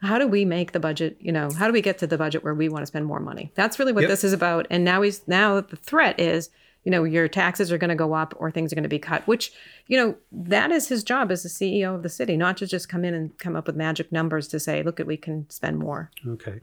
How 0.00 0.18
do 0.18 0.26
we 0.26 0.46
make 0.46 0.72
the 0.72 0.80
budget? 0.80 1.18
You 1.20 1.32
know, 1.32 1.50
how 1.58 1.66
do 1.66 1.74
we 1.74 1.82
get 1.82 1.98
to 1.98 2.06
the 2.06 2.16
budget 2.16 2.42
where 2.42 2.54
we 2.54 2.70
want 2.70 2.82
to 2.82 2.86
spend 2.86 3.04
more 3.04 3.20
money? 3.20 3.52
That's 3.54 3.78
really 3.78 3.92
what 3.92 4.02
yep. 4.02 4.10
this 4.10 4.24
is 4.24 4.32
about. 4.32 4.66
And 4.70 4.82
now 4.82 5.02
he's 5.02 5.26
now 5.28 5.60
the 5.60 5.76
threat 5.76 6.18
is 6.18 6.48
you 6.84 6.90
know 6.90 7.04
your 7.04 7.28
taxes 7.28 7.72
are 7.72 7.78
going 7.78 7.88
to 7.88 7.94
go 7.94 8.14
up 8.14 8.34
or 8.38 8.50
things 8.50 8.72
are 8.72 8.76
going 8.76 8.84
to 8.84 8.88
be 8.88 8.98
cut 8.98 9.26
which 9.26 9.52
you 9.86 9.96
know 9.96 10.14
that 10.30 10.70
is 10.70 10.88
his 10.88 11.02
job 11.02 11.32
as 11.32 11.42
the 11.42 11.48
ceo 11.48 11.94
of 11.94 12.02
the 12.02 12.08
city 12.08 12.36
not 12.36 12.56
to 12.56 12.66
just 12.66 12.88
come 12.88 13.04
in 13.04 13.14
and 13.14 13.36
come 13.38 13.56
up 13.56 13.66
with 13.66 13.76
magic 13.76 14.12
numbers 14.12 14.46
to 14.48 14.60
say 14.60 14.82
look 14.82 15.00
at 15.00 15.06
we 15.06 15.16
can 15.16 15.48
spend 15.50 15.78
more 15.78 16.10
okay 16.26 16.60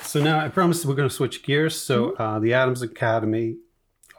so 0.00 0.22
now 0.22 0.38
i 0.38 0.48
promised 0.48 0.84
we're 0.84 0.94
going 0.94 1.08
to 1.08 1.14
switch 1.14 1.42
gears 1.42 1.80
so 1.80 2.10
mm-hmm. 2.10 2.22
uh, 2.22 2.38
the 2.38 2.54
adams 2.54 2.82
academy 2.82 3.56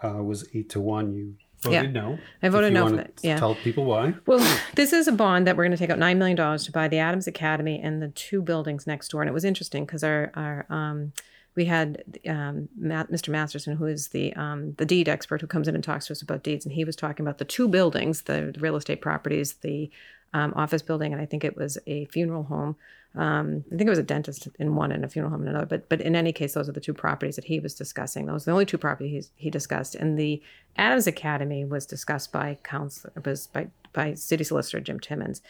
uh, 0.04 0.22
was 0.22 0.48
eight 0.54 0.70
to 0.70 0.80
one 0.80 1.14
you 1.14 1.36
voted 1.62 1.96
yeah. 1.96 2.02
no 2.02 2.20
i 2.42 2.50
voted 2.50 2.74
no 2.74 2.90
for 2.90 2.96
that 2.96 3.14
yeah 3.24 3.38
tell 3.38 3.56
people 3.56 3.86
why 3.86 4.14
well 4.26 4.40
this 4.76 4.94
is 4.94 5.08
a 5.08 5.12
bond 5.12 5.48
that 5.48 5.56
we're 5.56 5.64
going 5.64 5.72
to 5.72 5.78
take 5.78 5.90
out 5.90 6.00
$9 6.00 6.18
million 6.18 6.36
to 6.58 6.72
buy 6.72 6.88
the 6.88 6.98
adams 6.98 7.28
academy 7.28 7.80
and 7.82 8.02
the 8.02 8.10
two 8.10 8.42
buildings 8.42 8.86
next 8.86 9.10
door 9.10 9.22
and 9.22 9.30
it 9.30 9.34
was 9.34 9.46
interesting 9.46 9.86
because 9.86 10.04
our 10.04 10.32
our 10.36 10.66
um, 10.70 11.14
we 11.56 11.66
had 11.66 12.20
um, 12.28 12.68
Mr. 12.80 13.30
Masterson, 13.30 13.76
who 13.76 13.86
is 13.86 14.10
the 14.10 14.34
um, 14.34 14.74
the 14.78 14.86
deed 14.86 15.08
expert, 15.08 15.42
who 15.42 15.48
comes 15.48 15.68
in 15.68 15.76
and 15.76 15.84
talks 15.84 16.08
to 16.08 16.14
us 16.14 16.22
about 16.22 16.44
deeds, 16.44 16.66
and 16.66 16.74
he 16.74 16.84
was 16.84 16.96
talking 16.96 17.24
about 17.24 17.38
the 17.38 17.46
two 17.46 17.68
buildings, 17.68 18.24
the, 18.24 18.52
the 18.54 18.60
real 18.60 18.76
estate 18.76 19.02
properties, 19.02 19.54
the 19.56 19.90
um, 20.34 20.54
office 20.56 20.82
building, 20.82 21.14
and 21.14 21.22
I 21.22 21.26
think 21.26 21.44
it 21.44 21.56
was 21.56 21.78
a 21.86 22.06
funeral 22.06 22.44
home. 22.44 22.76
Um, 23.16 23.64
I 23.72 23.78
think 23.78 23.88
it 23.88 23.92
was 23.92 24.00
a 24.00 24.04
dentist 24.04 24.48
in 24.60 24.76
one 24.76 24.92
and 24.92 25.06
a 25.06 25.08
funeral 25.08 25.32
home 25.32 25.44
in 25.44 25.50
another. 25.50 25.66
But 25.66 25.88
but 25.90 26.02
in 26.02 26.16
any 26.16 26.32
case, 26.32 26.54
those 26.54 26.68
are 26.68 26.74
the 26.74 26.82
two 26.82 26.94
properties 26.94 27.36
that 27.36 27.46
he 27.46 27.60
was 27.60 27.76
discussing. 27.76 28.26
Those 28.26 28.44
are 28.44 28.46
the 28.46 28.52
only 28.52 28.66
two 28.66 28.78
properties 28.78 29.32
he 29.36 29.50
discussed. 29.50 29.96
And 29.96 30.18
the 30.18 30.42
Adams 30.78 31.06
Academy 31.06 31.64
was 31.64 31.86
discussed 31.86 32.32
by 32.32 32.58
council 32.64 33.12
was 33.24 33.48
by 33.48 33.68
by 33.94 34.16
City 34.16 34.44
Solicitor 34.44 34.80
Jim 34.80 35.00
Timmins 35.00 35.42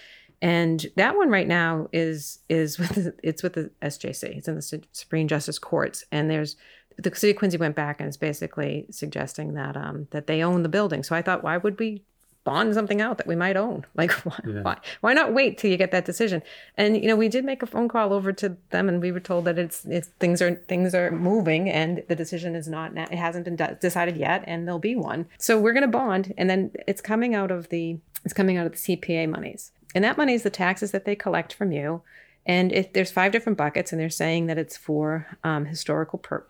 and 0.43 0.87
that 0.97 1.15
one 1.15 1.29
right 1.29 1.47
now 1.47 1.87
is 1.93 2.39
is 2.49 2.77
with 2.79 2.89
the, 2.89 3.15
it's 3.23 3.41
with 3.41 3.53
the 3.53 3.71
SJC. 3.81 4.37
It's 4.37 4.47
in 4.47 4.55
the 4.55 4.83
Supreme 4.91 5.27
Justice 5.27 5.57
Courts, 5.57 6.03
and 6.11 6.29
there's 6.29 6.57
the 6.97 7.15
city 7.15 7.31
of 7.31 7.37
Quincy 7.37 7.57
went 7.57 7.75
back 7.75 7.99
and 7.99 8.09
is 8.09 8.17
basically 8.17 8.85
suggesting 8.91 9.53
that 9.53 9.75
um 9.77 10.07
that 10.11 10.27
they 10.27 10.43
own 10.43 10.61
the 10.61 10.69
building. 10.69 11.01
So 11.01 11.15
I 11.15 11.21
thought, 11.21 11.43
why 11.43 11.57
would 11.57 11.79
we 11.79 12.03
bond 12.43 12.73
something 12.73 13.01
out 13.01 13.17
that 13.17 13.27
we 13.27 13.35
might 13.35 13.55
own? 13.55 13.85
Like 13.95 14.11
why 14.11 14.39
yeah. 14.45 14.61
why, 14.61 14.77
why 15.01 15.13
not 15.13 15.33
wait 15.33 15.57
till 15.57 15.71
you 15.71 15.77
get 15.77 15.91
that 15.91 16.05
decision? 16.05 16.41
And 16.77 16.97
you 16.97 17.07
know, 17.07 17.15
we 17.15 17.29
did 17.29 17.45
make 17.45 17.61
a 17.63 17.67
phone 17.67 17.87
call 17.87 18.11
over 18.11 18.33
to 18.33 18.57
them, 18.71 18.89
and 18.89 19.01
we 19.01 19.11
were 19.11 19.19
told 19.19 19.45
that 19.45 19.57
it's 19.57 19.85
it's 19.85 20.09
things 20.19 20.41
are 20.41 20.55
things 20.67 20.93
are 20.93 21.11
moving, 21.11 21.69
and 21.69 22.03
the 22.07 22.15
decision 22.15 22.55
is 22.55 22.67
not 22.67 22.97
it 22.97 23.11
hasn't 23.11 23.45
been 23.45 23.77
decided 23.79 24.17
yet, 24.17 24.43
and 24.47 24.67
there'll 24.67 24.79
be 24.79 24.95
one. 24.95 25.27
So 25.37 25.59
we're 25.59 25.73
going 25.73 25.83
to 25.83 25.87
bond, 25.87 26.33
and 26.37 26.49
then 26.49 26.71
it's 26.87 27.01
coming 27.01 27.35
out 27.35 27.51
of 27.51 27.69
the 27.69 27.97
it's 28.25 28.33
coming 28.33 28.57
out 28.57 28.65
of 28.65 28.71
the 28.73 28.77
CPA 28.77 29.29
monies. 29.29 29.71
And 29.95 30.03
that 30.03 30.17
money 30.17 30.33
is 30.33 30.43
the 30.43 30.49
taxes 30.49 30.91
that 30.91 31.05
they 31.05 31.15
collect 31.15 31.53
from 31.53 31.71
you. 31.71 32.01
And 32.45 32.71
if 32.71 32.93
there's 32.93 33.11
five 33.11 33.31
different 33.31 33.57
buckets, 33.57 33.91
and 33.91 34.01
they're 34.01 34.09
saying 34.09 34.47
that 34.47 34.57
it's 34.57 34.75
for 34.75 35.27
um, 35.43 35.65
historical 35.65 36.19
per- 36.19 36.41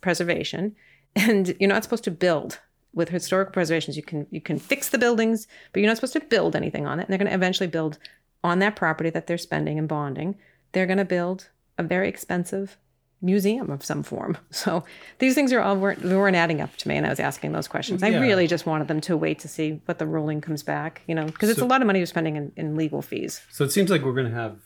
preservation, 0.00 0.76
and 1.14 1.54
you're 1.60 1.68
not 1.68 1.84
supposed 1.84 2.04
to 2.04 2.10
build 2.10 2.60
with 2.94 3.08
historical 3.08 3.52
preservations. 3.52 3.96
You 3.96 4.02
can 4.02 4.26
you 4.30 4.40
can 4.40 4.58
fix 4.58 4.88
the 4.88 4.98
buildings, 4.98 5.46
but 5.72 5.80
you're 5.80 5.88
not 5.88 5.96
supposed 5.96 6.12
to 6.14 6.20
build 6.20 6.56
anything 6.56 6.86
on 6.86 7.00
it. 7.00 7.04
And 7.04 7.10
they're 7.10 7.18
going 7.18 7.28
to 7.28 7.34
eventually 7.34 7.68
build 7.68 7.98
on 8.44 8.58
that 8.58 8.76
property 8.76 9.10
that 9.10 9.26
they're 9.26 9.38
spending 9.38 9.78
and 9.78 9.88
bonding. 9.88 10.36
They're 10.72 10.86
going 10.86 10.98
to 10.98 11.04
build 11.04 11.48
a 11.78 11.82
very 11.82 12.08
expensive 12.08 12.76
museum 13.22 13.70
of 13.70 13.84
some 13.84 14.02
form. 14.02 14.36
So 14.50 14.84
these 15.18 15.34
things 15.34 15.52
are 15.52 15.60
all 15.60 15.76
weren't, 15.76 16.04
weren't 16.04 16.36
adding 16.36 16.60
up 16.60 16.76
to 16.76 16.88
me, 16.88 16.96
and 16.96 17.06
I 17.06 17.08
was 17.08 17.18
asking 17.18 17.52
those 17.52 17.66
questions. 17.66 18.02
Yeah. 18.02 18.08
I 18.08 18.20
really 18.20 18.46
just 18.46 18.66
wanted 18.66 18.86
them 18.86 19.00
to 19.02 19.16
wait 19.16 19.38
to 19.40 19.48
see 19.48 19.80
what 19.86 19.98
the 19.98 20.06
ruling 20.06 20.40
comes 20.40 20.62
back, 20.62 21.02
you 21.08 21.14
know, 21.14 21.26
because 21.26 21.48
it's 21.48 21.58
so, 21.58 21.66
a 21.66 21.68
lot 21.68 21.80
of 21.80 21.86
money 21.86 21.98
you're 21.98 22.06
spending 22.06 22.36
in, 22.36 22.52
in 22.56 22.76
legal 22.76 23.02
fees. 23.02 23.40
So 23.50 23.64
it 23.64 23.72
seems 23.72 23.90
like 23.90 24.02
we're 24.02 24.12
going 24.12 24.30
to 24.30 24.34
have, 24.34 24.58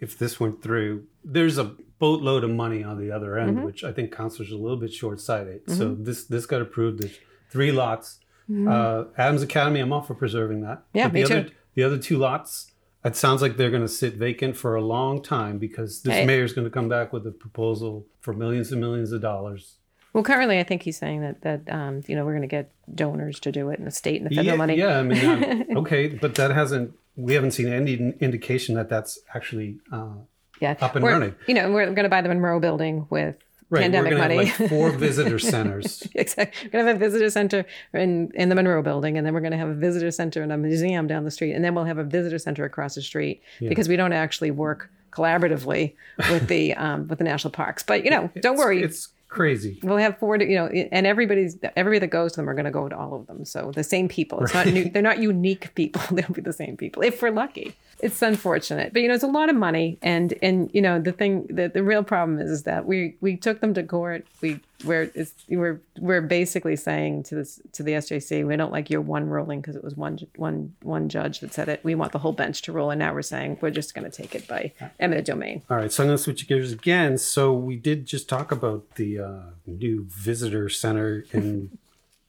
if 0.00 0.18
this 0.18 0.40
went 0.40 0.62
through, 0.62 1.04
there's 1.24 1.58
a 1.58 1.74
boatload 1.98 2.44
of 2.44 2.50
money 2.50 2.82
on 2.82 2.98
the 2.98 3.10
other 3.10 3.38
end, 3.38 3.56
mm-hmm. 3.56 3.66
which 3.66 3.84
I 3.84 3.92
think 3.92 4.14
councilors 4.14 4.50
are 4.50 4.54
a 4.54 4.58
little 4.58 4.78
bit 4.78 4.92
short 4.92 5.20
sighted. 5.20 5.66
Mm-hmm. 5.66 5.78
So 5.78 5.94
this 5.94 6.24
this 6.24 6.46
got 6.46 6.62
approved. 6.62 7.02
There's 7.02 7.18
three 7.50 7.72
lots. 7.72 8.20
Mm-hmm. 8.50 8.68
Uh, 8.68 9.04
Adams 9.16 9.42
Academy, 9.42 9.80
I'm 9.80 9.92
all 9.92 10.02
for 10.02 10.14
preserving 10.14 10.62
that. 10.62 10.82
Yeah, 10.92 11.04
but 11.08 11.14
me 11.14 11.22
the 11.22 11.28
too. 11.28 11.34
Other, 11.34 11.50
the 11.74 11.82
other 11.82 11.98
two 11.98 12.18
lots 12.18 12.72
it 13.04 13.16
sounds 13.16 13.42
like 13.42 13.56
they're 13.56 13.70
going 13.70 13.82
to 13.82 13.88
sit 13.88 14.14
vacant 14.14 14.56
for 14.56 14.76
a 14.76 14.80
long 14.80 15.22
time 15.22 15.58
because 15.58 16.02
this 16.02 16.14
hey. 16.14 16.24
mayor 16.24 16.44
is 16.44 16.54
going 16.54 16.64
to 16.64 16.70
come 16.70 16.88
back 16.88 17.12
with 17.12 17.26
a 17.26 17.30
proposal 17.30 18.06
for 18.20 18.32
millions 18.32 18.72
and 18.72 18.80
millions 18.80 19.12
of 19.12 19.20
dollars 19.20 19.76
Well, 20.14 20.24
currently, 20.24 20.58
I 20.58 20.62
think 20.62 20.82
he's 20.82 20.96
saying 20.96 21.20
that 21.20 21.42
that 21.42 21.60
um, 21.68 22.02
you 22.06 22.16
know 22.16 22.24
we're 22.24 22.32
going 22.32 22.48
to 22.48 22.56
get 22.56 22.72
donors 22.94 23.40
to 23.40 23.52
do 23.52 23.68
it, 23.70 23.78
and 23.78 23.86
the 23.86 23.90
state 23.90 24.22
and 24.22 24.30
the 24.30 24.34
federal 24.34 24.54
yeah, 24.54 24.56
money. 24.56 24.78
yeah, 24.78 24.98
I 24.98 25.02
mean, 25.02 25.24
uh, 25.24 25.64
okay, 25.80 26.08
but 26.08 26.34
that 26.36 26.50
hasn't. 26.50 26.94
We 27.16 27.34
haven't 27.34 27.52
seen 27.52 27.68
any 27.68 28.14
indication 28.20 28.74
that 28.74 28.88
that's 28.88 29.20
actually 29.34 29.78
uh, 29.92 30.14
yeah, 30.60 30.76
up 30.80 30.94
and 30.96 31.04
We're- 31.04 31.14
running. 31.14 31.34
You 31.46 31.54
know, 31.54 31.70
we're 31.70 31.84
going 31.86 32.04
to 32.04 32.08
buy 32.08 32.22
the 32.22 32.28
Monroe 32.28 32.60
building 32.60 33.06
with 33.10 33.36
Right, 33.74 33.82
pandemic 33.82 34.12
we're 34.12 34.18
money. 34.18 34.44
have 34.46 34.60
like 34.60 34.68
four 34.70 34.90
visitor 35.06 35.38
centers. 35.38 36.06
exactly. 36.14 36.66
We're 36.66 36.70
going 36.70 36.84
to 36.84 36.92
have 36.92 36.96
a 36.96 37.04
visitor 37.04 37.30
center 37.30 37.64
in, 37.92 38.30
in 38.34 38.48
the 38.48 38.54
Monroe 38.54 38.82
building, 38.82 39.16
and 39.18 39.26
then 39.26 39.34
we're 39.34 39.40
going 39.40 39.52
to 39.52 39.58
have 39.58 39.68
a 39.68 39.74
visitor 39.74 40.10
center 40.10 40.42
and 40.42 40.52
a 40.52 40.56
museum 40.56 41.06
down 41.06 41.24
the 41.24 41.30
street, 41.30 41.52
and 41.52 41.64
then 41.64 41.74
we'll 41.74 41.84
have 41.84 41.98
a 41.98 42.04
visitor 42.04 42.38
center 42.38 42.64
across 42.64 42.94
the 42.94 43.02
street 43.02 43.42
because 43.60 43.88
we 43.88 43.96
don't 43.96 44.12
actually 44.12 44.50
work 44.50 44.90
collaboratively 45.10 45.94
with 46.30 46.48
the 46.48 46.74
um, 46.84 47.08
with 47.08 47.18
the 47.18 47.24
national 47.24 47.52
parks. 47.52 47.82
But 47.82 48.04
you 48.04 48.10
know, 48.10 48.30
don't 48.40 48.56
worry. 48.56 48.82
It's 48.82 49.08
crazy. 49.28 49.80
We'll 49.82 49.98
have 49.98 50.18
four, 50.18 50.36
you 50.36 50.56
know, 50.56 50.66
and 50.66 51.06
everybody's 51.06 51.58
everybody 51.76 52.00
that 52.00 52.08
goes 52.08 52.32
to 52.32 52.36
them 52.36 52.48
are 52.48 52.54
going 52.54 52.64
to 52.64 52.70
go 52.70 52.88
to 52.88 52.96
all 52.96 53.14
of 53.14 53.26
them. 53.26 53.44
So 53.44 53.72
the 53.74 53.84
same 53.84 54.08
people. 54.08 54.40
It's 54.40 54.54
not 54.54 54.66
new, 54.66 54.88
they're 54.88 55.02
not 55.02 55.18
unique 55.18 55.74
people. 55.74 56.02
They'll 56.10 56.28
be 56.28 56.40
the 56.40 56.52
same 56.52 56.76
people 56.76 57.02
if 57.02 57.20
we're 57.20 57.30
lucky. 57.30 57.74
It's 58.00 58.20
unfortunate, 58.22 58.92
but 58.92 59.02
you 59.02 59.08
know, 59.08 59.14
it's 59.14 59.24
a 59.24 59.28
lot 59.28 59.48
of 59.48 59.56
money, 59.56 59.98
and 60.02 60.34
and 60.42 60.70
you 60.72 60.82
know, 60.82 61.00
the 61.00 61.12
thing 61.12 61.46
that 61.50 61.74
the 61.74 61.82
real 61.82 62.02
problem 62.02 62.38
is, 62.38 62.50
is 62.50 62.62
that 62.64 62.86
we 62.86 63.16
we 63.20 63.36
took 63.36 63.60
them 63.60 63.74
to 63.74 63.82
court. 63.82 64.26
We 64.40 64.60
we're 64.84 65.10
we're 65.48 65.80
we're 65.98 66.20
basically 66.20 66.76
saying 66.76 67.24
to 67.24 67.36
this 67.36 67.60
to 67.72 67.82
the 67.82 67.92
SJC, 67.92 68.46
we 68.46 68.56
don't 68.56 68.72
like 68.72 68.90
your 68.90 69.00
one 69.00 69.28
ruling 69.28 69.60
because 69.60 69.76
it 69.76 69.84
was 69.84 69.96
one 69.96 70.18
one 70.36 70.74
one 70.82 71.08
judge 71.08 71.40
that 71.40 71.54
said 71.54 71.68
it. 71.68 71.80
We 71.82 71.94
want 71.94 72.12
the 72.12 72.18
whole 72.18 72.32
bench 72.32 72.62
to 72.62 72.72
rule, 72.72 72.90
and 72.90 72.98
now 72.98 73.14
we're 73.14 73.22
saying 73.22 73.58
we're 73.60 73.70
just 73.70 73.94
going 73.94 74.10
to 74.10 74.16
take 74.16 74.34
it 74.34 74.46
by 74.46 74.72
eminent 75.00 75.26
domain. 75.26 75.62
All 75.70 75.76
right, 75.76 75.92
so 75.92 76.02
I'm 76.02 76.08
going 76.08 76.16
to 76.16 76.22
switch 76.22 76.46
gears 76.46 76.72
again. 76.72 77.18
So 77.18 77.52
we 77.52 77.76
did 77.76 78.06
just 78.06 78.28
talk 78.28 78.52
about 78.52 78.96
the 78.96 79.18
uh, 79.18 79.40
new 79.66 80.06
visitor 80.10 80.68
center 80.68 81.24
in 81.32 81.78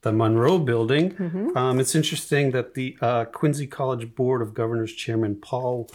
the 0.06 0.14
Monroe 0.14 0.60
Building. 0.60 1.12
Mm-hmm. 1.12 1.58
Um, 1.58 1.80
it's 1.80 1.96
interesting 1.96 2.52
that 2.52 2.76
the 2.76 2.96
uh, 3.02 3.26
Quincy 3.26 3.66
College 3.66 4.14
Board 4.14 4.44
of 4.44 4.54
Governors 4.54 4.94
Chairman 4.94 5.36
Paul 5.36 5.90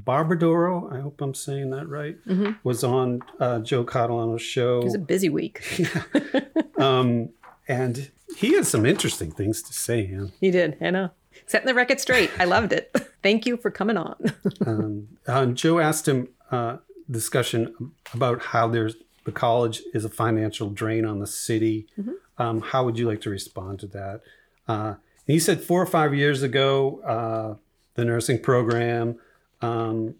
Barbadoro, 0.00 0.92
I 0.92 1.00
hope 1.00 1.20
I'm 1.20 1.34
saying 1.34 1.70
that 1.70 1.88
right, 1.88 2.16
was 2.62 2.84
on 2.84 3.22
uh, 3.40 3.58
Joe 3.58 3.82
Catalano's 3.82 4.42
show. 4.42 4.78
Mm-hmm. 4.78 4.82
It 4.82 4.84
was 4.84 4.94
a 4.94 4.98
busy 4.98 5.28
week. 5.28 5.62
Um, 6.78 7.30
and 7.68 8.10
he 8.36 8.54
has 8.54 8.68
some 8.68 8.84
interesting 8.84 9.30
things 9.30 9.62
to 9.62 9.72
say. 9.72 10.02
Yeah. 10.12 10.26
He 10.40 10.50
did. 10.50 10.76
I 10.80 10.90
know. 10.90 11.10
Setting 11.46 11.66
the 11.66 11.74
record 11.74 12.00
straight. 12.00 12.30
I 12.38 12.44
loved 12.44 12.72
it. 12.72 12.94
Thank 13.22 13.46
you 13.46 13.56
for 13.56 13.70
coming 13.70 13.96
on. 13.96 14.16
um, 14.66 15.08
uh, 15.26 15.46
Joe 15.46 15.78
asked 15.78 16.06
him 16.06 16.28
uh, 16.50 16.78
discussion 17.10 17.92
about 18.14 18.42
how 18.42 18.68
there's 18.68 18.96
the 19.26 19.32
college 19.32 19.82
is 19.92 20.04
a 20.04 20.08
financial 20.08 20.70
drain 20.70 21.04
on 21.04 21.18
the 21.18 21.26
city. 21.26 21.86
Um, 22.38 22.60
how 22.60 22.84
would 22.84 22.98
you 22.98 23.06
like 23.06 23.20
to 23.22 23.30
respond 23.30 23.80
to 23.80 23.86
that? 23.88 24.20
Uh, 24.66 24.94
he 25.26 25.38
said 25.38 25.60
four 25.60 25.82
or 25.82 25.86
five 25.86 26.14
years 26.14 26.42
ago, 26.42 27.00
uh, 27.00 27.56
the 27.94 28.04
nursing 28.04 28.40
program, 28.40 29.18
um, 29.60 30.14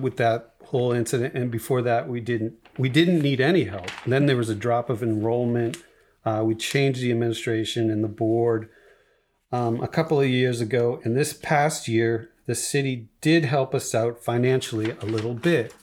with 0.00 0.16
that 0.18 0.54
whole 0.66 0.92
incident, 0.92 1.34
and 1.34 1.50
before 1.50 1.82
that, 1.82 2.08
we 2.08 2.20
didn't 2.20 2.54
we 2.78 2.88
didn't 2.88 3.20
need 3.20 3.40
any 3.40 3.64
help. 3.64 3.90
And 4.04 4.12
then 4.12 4.26
there 4.26 4.36
was 4.36 4.48
a 4.48 4.54
drop 4.54 4.88
of 4.88 5.02
enrollment. 5.02 5.78
Uh, 6.24 6.42
we 6.44 6.54
changed 6.54 7.00
the 7.00 7.10
administration 7.10 7.90
and 7.90 8.04
the 8.04 8.08
board 8.08 8.68
um, 9.50 9.82
a 9.82 9.88
couple 9.88 10.20
of 10.20 10.28
years 10.28 10.60
ago, 10.60 11.00
and 11.02 11.16
this 11.16 11.32
past 11.32 11.88
year, 11.88 12.30
the 12.46 12.54
city 12.54 13.08
did 13.20 13.44
help 13.46 13.74
us 13.74 13.94
out 13.94 14.22
financially 14.22 14.90
a 14.90 15.06
little 15.06 15.34
bit. 15.34 15.74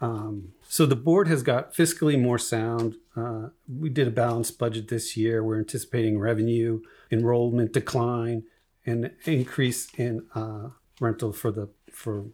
Um, 0.00 0.52
so 0.72 0.86
the 0.86 0.96
board 0.96 1.28
has 1.28 1.42
got 1.42 1.74
fiscally 1.74 2.18
more 2.18 2.38
sound. 2.38 2.94
Uh, 3.14 3.48
we 3.68 3.90
did 3.90 4.08
a 4.08 4.10
balanced 4.10 4.58
budget 4.58 4.88
this 4.88 5.18
year. 5.18 5.44
We're 5.44 5.58
anticipating 5.58 6.18
revenue, 6.18 6.80
enrollment 7.10 7.74
decline, 7.74 8.44
and 8.86 9.10
increase 9.26 9.92
in 9.98 10.24
uh, 10.34 10.70
rental 10.98 11.34
for 11.34 11.50
the 11.50 11.68
for 11.92 12.24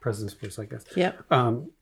President's 0.00 0.32
Place, 0.32 0.58
I 0.58 0.64
guess. 0.64 0.86
yep. 0.96 1.22
Um, 1.30 1.72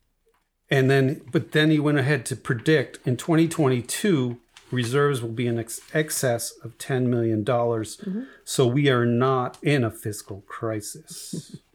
and 0.69 0.91
then, 0.91 1.23
but 1.31 1.53
then 1.53 1.71
he 1.71 1.79
went 1.79 1.99
ahead 1.99 2.27
to 2.27 2.35
predict 2.35 2.99
in 3.07 3.17
2022 3.17 4.41
reserves 4.73 5.23
will 5.23 5.29
be 5.29 5.47
in 5.47 5.61
ex- 5.61 5.81
excess 5.95 6.51
of 6.65 6.77
10 6.79 7.09
million 7.09 7.45
dollars. 7.45 8.05
So 8.45 8.67
we 8.67 8.89
are 8.89 9.07
not 9.07 9.59
in 9.63 9.85
a 9.85 9.93
fiscal 9.93 10.43
crisis. 10.49 11.57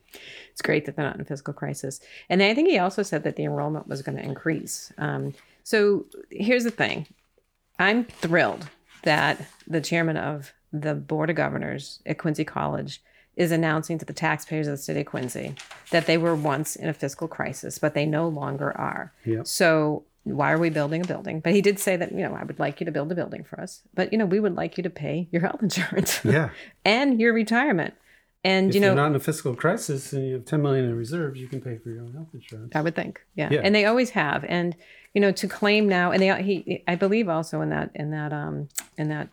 It's 0.54 0.62
great 0.62 0.86
that 0.86 0.96
they're 0.96 1.06
not 1.06 1.18
in 1.18 1.26
fiscal 1.26 1.54
crisis. 1.54 2.00
And 2.30 2.42
I 2.42 2.54
think 2.54 2.70
he 2.70 2.78
also 2.78 3.04
said 3.04 3.24
that 3.24 3.36
the 3.36 3.44
enrollment 3.44 3.88
was 3.88 4.02
going 4.02 4.18
to 4.18 4.24
increase. 4.24 4.94
Um, 4.98 5.34
so 5.64 6.06
here's 6.30 6.64
the 6.64 6.72
thing 6.72 7.08
I'm 7.80 8.06
thrilled 8.06 8.70
that 9.04 9.46
the 9.68 9.82
chairman 9.82 10.16
of 10.16 10.54
the 10.72 10.94
Board 10.94 11.30
of 11.30 11.36
Governors 11.36 12.02
at 12.06 12.20
Quincy 12.20 12.46
College 12.46 13.02
is 13.36 13.52
announcing 13.52 13.98
to 13.98 14.06
the 14.06 14.14
taxpayers 14.14 14.68
of 14.68 14.74
the 14.74 14.78
city 14.78 15.02
of 15.02 15.08
Quincy 15.08 15.56
that 15.90 16.06
they 16.06 16.18
were 16.18 16.36
once 16.36 16.76
in 16.76 16.88
a 16.88 16.94
fiscal 16.94 17.28
crisis, 17.28 17.80
but 17.80 17.96
they 17.96 18.06
no 18.06 18.28
longer 18.28 18.76
are. 18.78 19.12
Yep. 19.26 19.48
So 19.48 20.04
why 20.24 20.52
are 20.52 20.60
we 20.60 20.70
building 20.70 21.02
a 21.02 21.08
building? 21.08 21.40
But 21.40 21.54
he 21.54 21.62
did 21.62 21.80
say 21.80 21.96
that, 21.98 22.12
you 22.12 22.20
know, 22.20 22.36
I 22.36 22.44
would 22.44 22.60
like 22.60 22.80
you 22.80 22.86
to 22.86 22.92
build 22.92 23.12
a 23.12 23.16
building 23.16 23.44
for 23.44 23.60
us, 23.60 23.82
but, 23.94 24.12
you 24.12 24.20
know, 24.20 24.26
we 24.26 24.40
would 24.40 24.56
like 24.56 24.78
you 24.78 24.84
to 24.84 24.90
pay 24.90 25.28
your 25.32 25.42
health 25.42 25.60
insurance 25.64 26.22
yeah. 26.24 26.50
and 26.86 27.20
your 27.20 27.34
retirement. 27.34 27.96
And, 28.46 28.70
If 28.70 28.76
you 28.76 28.82
know, 28.82 28.92
are 28.92 28.96
not 28.96 29.08
in 29.08 29.16
a 29.16 29.20
fiscal 29.20 29.56
crisis 29.56 30.12
and 30.12 30.28
you 30.28 30.34
have 30.34 30.44
10 30.46 30.62
million 30.62 30.84
in 30.86 30.98
reserves, 30.98 31.40
you 31.40 31.48
can 31.48 31.62
pay 31.62 31.78
for 31.78 31.90
your 31.90 32.02
own 32.04 32.14
health 32.14 32.28
insurance. 32.34 32.76
I 32.76 32.82
would 32.82 32.94
think, 32.96 33.22
yeah. 33.36 33.48
Yeah. 33.52 33.62
and 33.64 33.74
they 33.74 33.86
always 33.86 34.10
have. 34.12 34.44
And 34.48 34.76
you 35.14 35.22
know, 35.22 35.32
to 35.32 35.48
claim 35.48 35.88
now, 35.88 36.12
and 36.12 36.22
they 36.22 36.42
he, 36.44 36.84
I 36.88 36.96
believe 36.96 37.30
also 37.30 37.62
in 37.62 37.70
that 37.70 37.92
in 37.96 38.12
that 38.12 38.34
um 38.34 38.68
in 38.98 39.10
that 39.10 39.30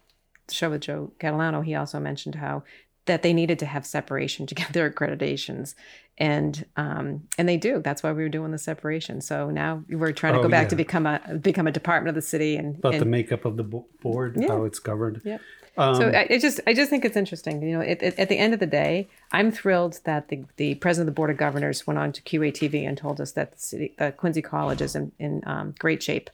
show 0.50 0.70
with 0.70 0.82
Joe 0.82 1.10
Catalano, 1.18 1.64
he 1.64 1.74
also 1.74 1.98
mentioned 1.98 2.34
how 2.36 2.62
that 3.06 3.22
they 3.22 3.32
needed 3.32 3.58
to 3.60 3.66
have 3.66 3.84
separation 3.86 4.46
to 4.46 4.54
get 4.54 4.72
their 4.74 4.88
accreditations, 4.90 5.74
and 6.18 6.66
um 6.76 7.22
and 7.38 7.48
they 7.48 7.56
do. 7.56 7.80
That's 7.82 8.02
why 8.02 8.12
we 8.12 8.22
were 8.22 8.28
doing 8.28 8.52
the 8.52 8.58
separation. 8.58 9.20
So 9.22 9.50
now 9.50 9.82
we're 9.88 10.12
trying 10.12 10.34
to 10.34 10.40
Oh, 10.40 10.42
go 10.42 10.48
back 10.50 10.64
yeah. 10.66 10.68
to 10.68 10.76
become 10.76 11.06
a 11.06 11.20
become 11.40 11.66
a 11.66 11.72
department 11.72 12.10
of 12.10 12.14
the 12.14 12.28
city, 12.28 12.56
and, 12.56 12.76
About 12.76 12.92
and 12.92 13.00
the 13.02 13.06
makeup 13.06 13.44
of 13.46 13.56
the 13.56 13.64
bo- 13.64 13.86
board, 14.02 14.36
Yeah. 14.38 14.48
how 14.48 14.64
it's 14.64 14.78
governed. 14.78 15.22
Yeah. 15.24 15.38
Um, 15.76 15.94
so 15.94 16.08
I, 16.08 16.38
just 16.38 16.60
I 16.66 16.74
just 16.74 16.90
think 16.90 17.04
it's 17.04 17.16
interesting. 17.16 17.62
You 17.62 17.78
know, 17.78 17.80
it, 17.80 18.02
it, 18.02 18.18
at 18.18 18.28
the 18.28 18.36
end 18.38 18.52
of 18.54 18.60
the 18.60 18.66
day, 18.66 19.08
I'm 19.32 19.50
thrilled 19.50 20.00
that 20.04 20.28
the, 20.28 20.44
the 20.56 20.74
president 20.76 21.08
of 21.08 21.14
the 21.14 21.16
board 21.16 21.30
of 21.30 21.36
governors 21.36 21.86
went 21.86 21.98
on 21.98 22.12
to 22.12 22.22
QATV 22.22 22.86
and 22.86 22.98
told 22.98 23.20
us 23.20 23.32
that 23.32 23.52
the 23.52 23.58
city, 23.58 23.94
Quincy 24.16 24.42
College 24.42 24.82
is 24.82 24.94
in, 24.96 25.12
in 25.18 25.42
um, 25.46 25.74
great 25.78 26.02
shape, 26.02 26.28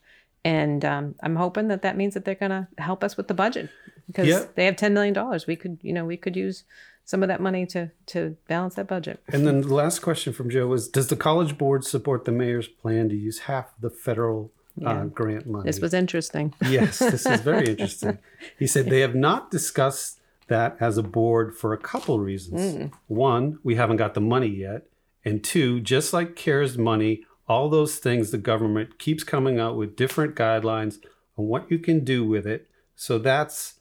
and 0.45 0.85
um, 0.85 1.15
I'm 1.23 1.37
hoping 1.37 1.69
that 1.69 1.83
that 1.83 1.97
means 1.97 2.15
that 2.15 2.25
they're 2.25 2.35
going 2.35 2.51
to 2.51 2.67
help 2.79 3.05
us 3.05 3.17
with 3.17 3.29
the 3.29 3.35
budget 3.35 3.69
because 4.07 4.27
Yeah. 4.27 4.45
they 4.55 4.65
have 4.65 4.77
ten 4.77 4.95
million 4.95 5.15
dollars. 5.15 5.47
We 5.47 5.57
could 5.57 5.79
you 5.83 5.93
know 5.93 6.05
we 6.05 6.17
could 6.17 6.37
use 6.37 6.65
some 7.05 7.23
of 7.23 7.29
that 7.29 7.41
money 7.41 7.67
to 7.67 7.91
to 8.07 8.37
balance 8.49 8.75
that 8.77 8.89
budget. 8.89 9.23
and 9.29 9.47
then 9.47 9.61
the 9.61 9.75
last 9.75 10.01
question 10.01 10.33
from 10.33 10.51
Joe 10.51 10.67
was 10.67 10.89
Does 10.89 11.07
the 11.09 11.17
college 11.17 11.57
board 11.59 11.85
support 11.85 12.25
the 12.25 12.33
mayor's 12.33 12.67
plan 12.69 13.09
to 13.11 13.15
use 13.15 13.41
half 13.41 13.67
the 13.81 13.91
federal 13.91 14.51
uh, 14.85 15.05
grant 15.05 15.47
money? 15.47 15.65
This 15.65 15.81
was 15.81 15.95
interesting. 15.95 16.55
Yes, 16.69 16.99
this 16.99 17.27
is 17.27 17.41
very 17.41 17.67
interesting. 17.71 18.19
He 18.59 18.67
said 18.67 18.87
they 18.87 19.01
have 19.01 19.15
not 19.15 19.51
discussed 19.51 20.21
that 20.49 20.77
as 20.81 20.99
a 20.99 21.03
board 21.03 21.57
for 21.57 21.73
a 21.73 21.79
couple 21.79 22.19
reasons. 22.21 22.93
One, 23.09 23.59
we 23.63 23.75
haven't 23.77 23.97
got 23.97 24.15
the 24.15 24.21
money 24.21 24.49
yet. 24.49 24.87
And 25.25 25.43
two, 25.43 25.81
just 25.81 26.13
like 26.13 26.37
CARES 26.37 26.79
money, 26.79 27.25
all 27.49 27.69
those 27.69 27.97
things 27.97 28.31
the 28.31 28.39
government 28.39 28.99
keeps 28.99 29.25
coming 29.25 29.59
out 29.59 29.77
with 29.77 29.97
different 29.97 30.37
guidelines 30.37 30.99
on 31.37 31.47
what 31.47 31.71
you 31.71 31.79
can 31.79 32.05
do 32.05 32.25
with 32.25 32.47
it. 32.47 32.69
So 32.95 33.19
that's 33.19 33.75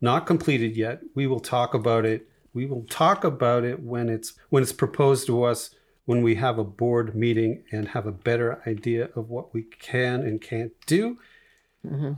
not 0.00 0.26
completed 0.26 0.76
yet. 0.76 1.00
We 1.14 1.26
will 1.26 1.40
talk 1.40 1.74
about 1.74 2.04
it. 2.04 2.26
We 2.52 2.66
will 2.66 2.84
talk 2.90 3.24
about 3.24 3.64
it 3.64 3.80
when 3.82 4.08
it's 4.08 4.34
when 4.48 4.62
it's 4.62 4.72
proposed 4.72 5.26
to 5.26 5.44
us 5.44 5.70
when 6.10 6.22
we 6.24 6.34
have 6.34 6.58
a 6.58 6.64
board 6.64 7.14
meeting 7.14 7.62
and 7.70 7.86
have 7.86 8.04
a 8.04 8.10
better 8.10 8.60
idea 8.66 9.08
of 9.14 9.30
what 9.30 9.54
we 9.54 9.62
can 9.62 10.22
and 10.22 10.40
can't 10.40 10.72
do. 10.86 11.16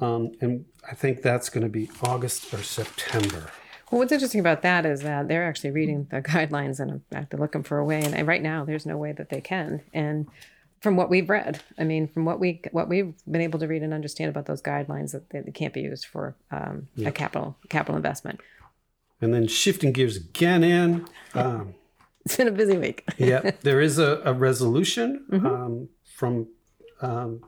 Um, 0.00 0.33
and 0.40 0.64
I 0.90 0.94
think 0.94 1.20
that's 1.20 1.50
going 1.50 1.62
to 1.62 1.68
be 1.68 1.90
August 2.02 2.55
or 2.55 2.62
September. 2.62 3.50
Well, 3.90 3.98
what's 3.98 4.11
interesting 4.11 4.40
about 4.40 4.62
that 4.62 4.87
is 4.87 5.02
that 5.02 5.28
they're 5.28 5.46
actually 5.46 5.72
reading 5.72 6.07
the 6.11 6.22
guidelines 6.22 6.81
and 6.81 7.02
they're 7.11 7.38
looking 7.38 7.64
for 7.64 7.76
a 7.76 7.85
way. 7.85 8.02
And 8.02 8.26
right 8.26 8.40
now, 8.40 8.64
there's 8.64 8.87
no 8.87 8.96
way 8.96 9.12
that 9.12 9.28
they 9.28 9.42
can. 9.42 9.83
And 9.92 10.26
from 10.81 10.96
what 10.96 11.11
we've 11.11 11.28
read, 11.28 11.61
I 11.78 11.85
mean, 11.85 12.09
from 12.09 12.24
what 12.24 12.40
we 12.40 12.62
what 12.72 12.88
we've 12.88 13.12
been 13.31 13.42
able 13.42 13.59
to 13.59 13.68
read 13.68 13.83
and 13.83 13.92
understand 13.92 14.31
about 14.31 14.46
those 14.46 14.62
guidelines, 14.62 15.12
that 15.12 15.28
they, 15.28 15.42
can't 15.52 15.74
be 15.74 15.83
used 15.83 16.07
for 16.07 16.35
um, 16.50 16.88
a 17.05 17.12
capital 17.12 17.59
capital 17.68 17.96
investment. 17.96 18.40
And 19.20 19.35
then 19.35 19.48
shifting 19.48 19.92
gears 19.92 20.16
again 20.16 20.64
in, 20.64 21.07
um, 21.35 21.74
It's 22.25 22.37
been 22.37 22.49
a 22.49 22.53
busy 22.53 22.79
week. 22.79 23.05
yeah, 23.19 23.51
there 23.63 23.81
is 23.81 23.99
a, 23.99 24.21
a 24.25 24.33
resolution 24.33 25.25
um, 25.33 25.89
from 26.05 26.49
um, 27.01 27.43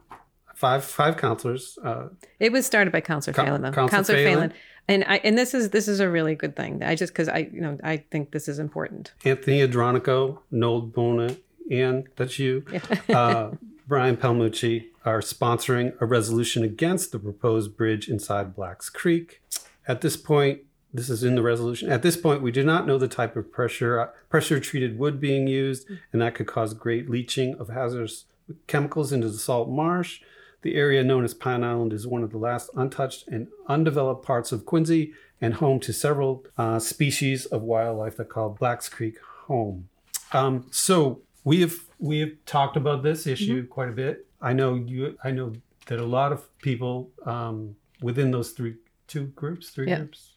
five 0.55 0.85
five 0.85 1.17
counselors. 1.17 1.79
Uh, 1.83 2.09
It 2.41 2.53
was 2.53 2.67
started 2.67 2.93
by 2.93 3.01
Councillor 3.01 3.35
Phelan, 3.35 3.63
though. 3.63 3.71
Councillor 3.71 4.19
Phelan. 4.19 4.35
Phelan. 4.35 4.53
And 4.87 5.05
I 5.07 5.17
and 5.25 5.39
this 5.39 5.55
is 5.55 5.71
this 5.71 5.89
is 5.89 6.01
a 6.01 6.11
really 6.11 6.35
good 6.35 6.57
thing. 6.57 6.83
I 6.83 6.95
just 6.95 7.13
because 7.13 7.29
I 7.29 7.49
you 7.53 7.61
know 7.61 7.79
I 7.83 7.99
think 7.99 8.33
this 8.33 8.49
is 8.49 8.59
important. 8.59 9.13
Anthony 9.25 9.61
Andronico, 9.67 10.41
Noel 10.51 10.83
Bona, 10.83 11.37
and 11.71 12.07
that's 12.17 12.39
you, 12.39 12.65
uh, 13.09 13.53
Brian 13.89 14.17
Palmucci, 14.17 14.87
are 15.05 15.21
sponsoring 15.21 15.95
a 16.01 16.07
resolution 16.07 16.63
against 16.65 17.13
the 17.13 17.19
proposed 17.19 17.77
bridge 17.77 18.09
inside 18.09 18.55
Blacks 18.55 18.91
Creek. 18.91 19.41
At 19.87 20.01
this 20.01 20.17
point, 20.17 20.61
this 20.95 21.11
is 21.11 21.25
in 21.25 21.35
the 21.35 21.43
resolution. 21.43 21.91
At 21.91 22.03
this 22.03 22.17
point, 22.17 22.41
we 22.41 22.53
do 22.53 22.63
not 22.63 22.87
know 22.87 22.99
the 22.99 23.09
type 23.09 23.35
of 23.37 23.51
pressure 23.51 24.13
pressure 24.31 24.61
treated 24.61 24.97
wood 24.97 25.21
being 25.21 25.49
used, 25.49 25.89
and 26.13 26.23
that 26.23 26.37
could 26.37 26.47
cause 26.47 26.73
great 26.73 27.11
leaching 27.11 27.57
of 27.57 27.69
hazardous 27.69 28.27
chemicals 28.69 29.13
into 29.13 29.29
the 29.29 29.39
salt 29.39 29.69
marsh. 29.69 30.21
The 30.63 30.77
area 30.77 31.03
known 31.03 31.25
as 31.25 31.35
Pine 31.35 31.65
Island 31.65 31.93
is 31.93 32.07
one 32.07 32.23
of 32.23 32.31
the 32.31 32.39
last 32.39 32.71
untouched 32.75 33.27
and 33.29 33.49
undeveloped 33.69 34.25
parts 34.25 34.53
of 34.53 34.65
Quincy 34.65 35.13
and 35.41 35.55
home 35.55 35.81
to 35.81 35.93
several 35.93 36.47
uh, 36.57 36.79
species 36.79 37.45
of 37.47 37.63
wildlife 37.63 38.17
that 38.17 38.31
call 38.31 38.51
Blacks 38.51 38.89
Creek 38.89 39.19
home. 39.47 39.89
Um, 40.33 40.67
so 40.71 41.21
we 41.43 41.61
have 41.61 41.75
we 41.99 42.21
have 42.21 42.33
talked 42.47 42.77
about 42.77 43.03
this 43.03 43.27
issue 43.27 43.63
mm-hmm. 43.63 43.73
quite 43.73 43.89
a 43.89 43.93
bit. 43.93 44.27
I 44.41 44.53
know 44.53 44.75
you. 44.75 45.19
I 45.25 45.33
know 45.33 45.55
that 45.87 45.99
a 45.99 46.07
lot 46.07 46.33
of 46.33 46.57
people 46.59 47.11
um, 47.27 47.77
within 48.01 48.31
those 48.31 48.53
three 48.53 48.77
two 49.07 49.27
groups, 49.29 49.71
three 49.71 49.89
yeah. 49.89 49.99
groups, 49.99 50.33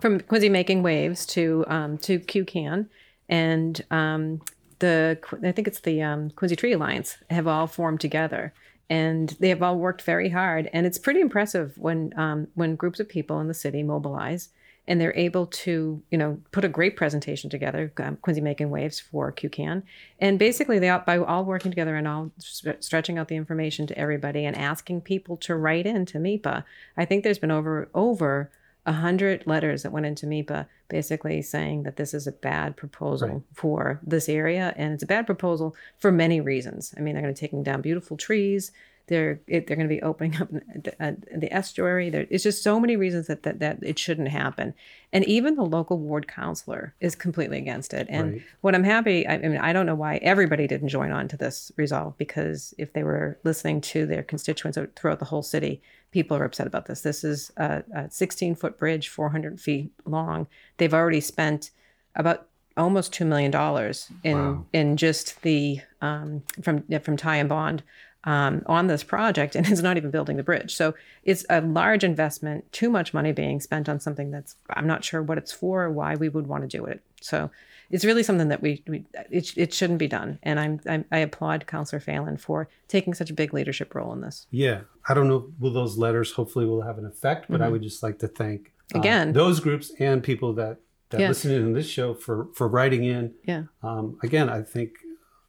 from 0.00 0.20
Quincy 0.20 0.48
Making 0.48 0.82
Waves 0.82 1.26
to 1.26 1.64
um, 1.68 1.98
to 1.98 2.18
QCAN 2.18 2.88
and 3.28 3.82
um, 3.90 4.42
the 4.80 5.18
I 5.42 5.52
think 5.52 5.66
it's 5.66 5.80
the 5.80 6.02
um, 6.02 6.30
Quincy 6.30 6.54
Tree 6.54 6.72
Alliance 6.72 7.16
have 7.30 7.46
all 7.46 7.66
formed 7.66 8.00
together, 8.00 8.52
and 8.90 9.30
they 9.40 9.48
have 9.48 9.62
all 9.62 9.78
worked 9.78 10.02
very 10.02 10.28
hard. 10.28 10.68
And 10.72 10.86
it's 10.86 10.98
pretty 10.98 11.20
impressive 11.20 11.72
when 11.78 12.12
um, 12.18 12.48
when 12.54 12.76
groups 12.76 13.00
of 13.00 13.08
people 13.08 13.40
in 13.40 13.48
the 13.48 13.54
city 13.54 13.82
mobilize 13.82 14.50
and 14.88 15.00
they're 15.00 15.16
able 15.16 15.46
to 15.46 16.02
you 16.10 16.18
know 16.18 16.40
put 16.50 16.64
a 16.64 16.68
great 16.68 16.96
presentation 16.96 17.48
together 17.48 17.92
um, 17.98 18.16
quincy 18.16 18.40
making 18.40 18.70
waves 18.70 18.98
for 19.00 19.32
qcan 19.32 19.82
and 20.18 20.38
basically 20.38 20.78
they 20.78 20.88
all, 20.88 21.02
by 21.06 21.18
all 21.18 21.44
working 21.44 21.70
together 21.70 21.96
and 21.96 22.08
all 22.08 22.30
stretching 22.38 23.18
out 23.18 23.28
the 23.28 23.36
information 23.36 23.86
to 23.86 23.96
everybody 23.98 24.44
and 24.44 24.56
asking 24.56 25.00
people 25.00 25.36
to 25.36 25.54
write 25.54 25.86
in 25.86 26.04
to 26.04 26.18
MEPA 26.18 26.64
i 26.96 27.04
think 27.04 27.22
there's 27.24 27.38
been 27.38 27.50
over 27.50 27.88
over 27.94 28.50
a 28.84 28.92
hundred 28.92 29.46
letters 29.46 29.82
that 29.82 29.92
went 29.92 30.06
into 30.06 30.26
MEPA 30.26 30.66
basically 30.88 31.40
saying 31.40 31.84
that 31.84 31.96
this 31.96 32.12
is 32.12 32.26
a 32.26 32.32
bad 32.32 32.76
proposal 32.76 33.28
right. 33.28 33.42
for 33.54 34.00
this 34.04 34.28
area. 34.28 34.74
And 34.76 34.92
it's 34.92 35.04
a 35.04 35.06
bad 35.06 35.24
proposal 35.24 35.76
for 35.98 36.10
many 36.10 36.40
reasons. 36.40 36.92
I 36.96 37.00
mean, 37.00 37.14
they're 37.14 37.22
going 37.22 37.34
to 37.34 37.40
be 37.40 37.46
taking 37.46 37.62
down 37.62 37.80
beautiful 37.80 38.16
trees. 38.16 38.72
They're 39.06 39.40
it, 39.46 39.66
they're 39.66 39.76
going 39.76 39.88
to 39.88 39.94
be 39.94 40.02
opening 40.02 40.40
up 40.40 40.50
the, 40.50 41.16
the 41.34 41.52
estuary. 41.52 42.10
There, 42.10 42.26
it's 42.30 42.44
just 42.44 42.62
so 42.62 42.78
many 42.80 42.96
reasons 42.96 43.26
that, 43.26 43.42
that 43.42 43.58
that 43.60 43.78
it 43.82 43.98
shouldn't 43.98 44.28
happen. 44.28 44.74
And 45.12 45.24
even 45.26 45.56
the 45.56 45.64
local 45.64 45.98
ward 45.98 46.28
counselor 46.28 46.94
is 47.00 47.14
completely 47.14 47.58
against 47.58 47.92
it. 47.92 48.06
And 48.08 48.32
right. 48.32 48.42
what 48.62 48.74
I'm 48.74 48.84
happy, 48.84 49.26
I, 49.26 49.34
I 49.34 49.38
mean, 49.48 49.58
I 49.58 49.72
don't 49.72 49.86
know 49.86 49.94
why 49.94 50.16
everybody 50.16 50.66
didn't 50.66 50.88
join 50.88 51.12
on 51.12 51.28
to 51.28 51.36
this 51.36 51.70
resolve 51.76 52.16
because 52.16 52.74
if 52.78 52.92
they 52.92 53.02
were 53.02 53.38
listening 53.44 53.80
to 53.82 54.06
their 54.06 54.22
constituents 54.22 54.78
throughout 54.96 55.18
the 55.18 55.26
whole 55.26 55.42
city, 55.42 55.82
people 56.12 56.36
are 56.36 56.44
upset 56.44 56.66
about 56.66 56.86
this. 56.86 57.02
This 57.02 57.24
is 57.24 57.52
a, 57.56 57.82
a 57.94 58.10
16 58.10 58.54
foot 58.54 58.78
bridge, 58.78 59.08
400 59.08 59.60
feet 59.60 59.92
long. 60.06 60.46
They've 60.78 60.94
already 60.94 61.20
spent 61.20 61.70
about 62.14 62.48
almost 62.76 63.12
two 63.12 63.24
million 63.24 63.50
dollars 63.50 64.08
in 64.22 64.38
wow. 64.38 64.66
in 64.72 64.96
just 64.96 65.42
the 65.42 65.80
um, 66.00 66.42
from 66.62 66.82
from 67.00 67.16
Tighe 67.16 67.40
and 67.40 67.48
Bond 67.48 67.82
um, 68.24 68.62
on 68.66 68.86
this 68.86 69.02
project, 69.02 69.54
and 69.56 69.66
it's 69.70 69.82
not 69.82 69.96
even 69.96 70.10
building 70.10 70.36
the 70.36 70.42
bridge. 70.42 70.74
So 70.74 70.94
it's 71.24 71.44
a 71.50 71.60
large 71.60 72.04
investment, 72.04 72.70
too 72.72 72.90
much 72.90 73.14
money 73.14 73.32
being 73.32 73.60
spent 73.60 73.88
on 73.88 74.00
something 74.00 74.30
that's 74.30 74.56
I'm 74.70 74.86
not 74.86 75.04
sure 75.04 75.22
what 75.22 75.38
it's 75.38 75.52
for 75.52 75.84
or 75.84 75.90
why 75.90 76.14
we 76.14 76.28
would 76.28 76.46
want 76.46 76.62
to 76.62 76.68
do 76.68 76.84
it. 76.84 77.02
So 77.20 77.50
it's 77.90 78.04
really 78.04 78.22
something 78.22 78.48
that 78.48 78.62
we, 78.62 78.82
we 78.86 79.04
it, 79.30 79.56
it 79.56 79.74
shouldn't 79.74 79.98
be 79.98 80.08
done. 80.08 80.38
And 80.42 80.58
I'm, 80.58 80.80
I'm 80.88 81.04
I 81.12 81.18
applaud 81.18 81.66
Councillor 81.66 82.00
Phelan 82.00 82.38
for 82.38 82.68
taking 82.88 83.14
such 83.14 83.30
a 83.30 83.34
big 83.34 83.52
leadership 83.52 83.94
role 83.94 84.12
in 84.12 84.22
this. 84.22 84.46
Yeah, 84.50 84.82
I 85.08 85.14
don't 85.14 85.28
know. 85.28 85.52
Will 85.60 85.72
those 85.72 85.98
letters 85.98 86.32
hopefully 86.32 86.64
will 86.64 86.82
have 86.82 86.98
an 86.98 87.04
effect? 87.04 87.46
But 87.48 87.56
mm-hmm. 87.56 87.64
I 87.64 87.68
would 87.68 87.82
just 87.82 88.02
like 88.02 88.18
to 88.20 88.28
thank 88.28 88.72
uh, 88.94 88.98
again 88.98 89.32
those 89.32 89.60
groups 89.60 89.92
and 89.98 90.22
people 90.22 90.54
that 90.54 90.78
that 91.10 91.20
yeah. 91.20 91.28
listen 91.28 91.52
in 91.52 91.72
this 91.74 91.88
show 91.88 92.14
for 92.14 92.48
for 92.54 92.66
writing 92.66 93.04
in. 93.04 93.34
Yeah. 93.44 93.64
Um, 93.82 94.18
again, 94.22 94.48
I 94.48 94.62
think 94.62 94.92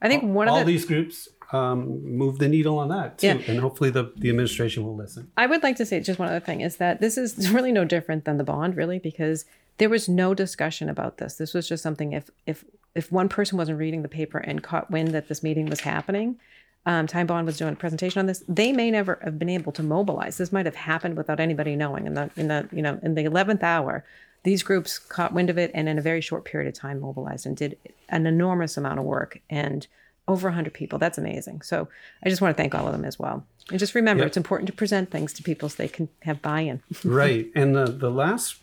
I 0.02 0.10
think 0.10 0.24
one 0.24 0.50
all, 0.50 0.56
of 0.56 0.60
all 0.62 0.66
these 0.66 0.86
groups 0.86 1.30
um, 1.54 2.04
move 2.04 2.40
the 2.40 2.50
needle 2.50 2.80
on 2.80 2.90
that 2.90 3.20
too, 3.20 3.28
yeah. 3.28 3.40
and 3.48 3.60
hopefully 3.60 3.92
the 3.92 4.12
the 4.18 4.30
administration 4.30 4.84
will 4.84 4.96
listen. 4.96 5.32
I 5.38 5.46
would 5.46 5.64
like 5.64 5.76
to 5.78 5.86
say 5.86 6.00
just 6.00 6.20
one 6.20 6.28
other 6.28 6.40
thing 6.40 6.62
is 6.62 6.78
that 6.78 7.00
this 7.00 7.18
is 7.18 7.50
really 7.52 7.72
no 7.72 7.86
different 7.86 8.26
than 8.26 8.38
the 8.38 8.44
bond, 8.44 8.76
really, 8.76 9.00
because 9.00 9.46
there 9.78 9.90
was 9.90 10.10
no 10.10 10.34
discussion 10.34 10.90
about 10.90 11.18
this. 11.18 11.36
This 11.36 11.54
was 11.54 11.68
just 11.68 11.84
something 11.84 12.14
if 12.14 12.30
if 12.48 12.66
if 12.96 13.12
one 13.12 13.30
person 13.30 13.58
wasn't 13.58 13.78
reading 13.78 14.02
the 14.02 14.10
paper 14.10 14.40
and 14.40 14.64
caught 14.64 14.92
wind 14.92 15.10
that 15.10 15.28
this 15.28 15.44
meeting 15.44 15.68
was 15.68 15.82
happening, 15.82 16.38
um, 16.86 17.08
Tighe 17.08 17.26
Bond 17.26 17.46
was 17.46 17.58
doing 17.58 17.74
a 17.74 17.78
presentation 17.78 18.20
on 18.20 18.26
this. 18.26 18.44
They 18.48 18.72
may 18.72 18.92
never 18.92 19.20
have 19.24 19.40
been 19.40 19.50
able 19.50 19.72
to 19.74 19.84
mobilize. 19.84 20.38
This 20.38 20.52
might 20.52 20.66
have 20.66 20.76
happened 20.76 21.18
without 21.18 21.40
anybody 21.40 21.76
knowing. 21.76 22.08
In 22.08 22.16
the 22.16 22.32
in 22.36 22.48
the 22.48 22.68
you 22.72 22.82
know 22.82 23.00
in 23.04 23.14
the 23.14 23.26
eleventh 23.26 23.64
hour, 23.64 24.04
these 24.44 24.64
groups 24.64 24.98
caught 24.98 25.34
wind 25.34 25.50
of 25.50 25.58
it 25.58 25.70
and 25.74 25.88
in 25.88 26.00
a 26.00 26.02
very 26.02 26.22
short 26.22 26.46
period 26.46 26.68
of 26.68 26.74
time 26.74 27.00
mobilized 27.00 27.46
and 27.46 27.56
did 27.56 27.78
an 28.10 28.26
enormous 28.26 28.76
amount 28.76 29.00
of 29.00 29.06
work 29.06 29.40
and 29.50 29.88
over 30.28 30.48
100 30.48 30.74
people. 30.74 31.00
That's 31.00 31.18
amazing. 31.18 31.62
So 31.62 31.88
I 32.24 32.30
just 32.30 32.42
want 32.42 32.56
to 32.56 32.62
thank 32.62 32.74
all 32.74 32.86
of 32.86 32.94
them 32.94 33.06
as 33.06 33.20
well. 33.20 33.46
And 33.70 33.80
just 33.80 33.96
remember, 33.96 34.24
yep. 34.24 34.28
it's 34.28 34.38
important 34.38 34.68
to 34.68 34.74
present 34.74 35.12
things 35.12 35.34
to 35.34 35.44
people 35.44 35.70
so 35.70 35.76
they 35.78 35.88
can 35.88 36.10
have 36.22 36.42
buy 36.42 36.62
in. 36.62 36.82
right. 37.04 37.48
And 37.56 37.76
the, 37.76 37.86
the 37.86 38.10
last 38.10 38.58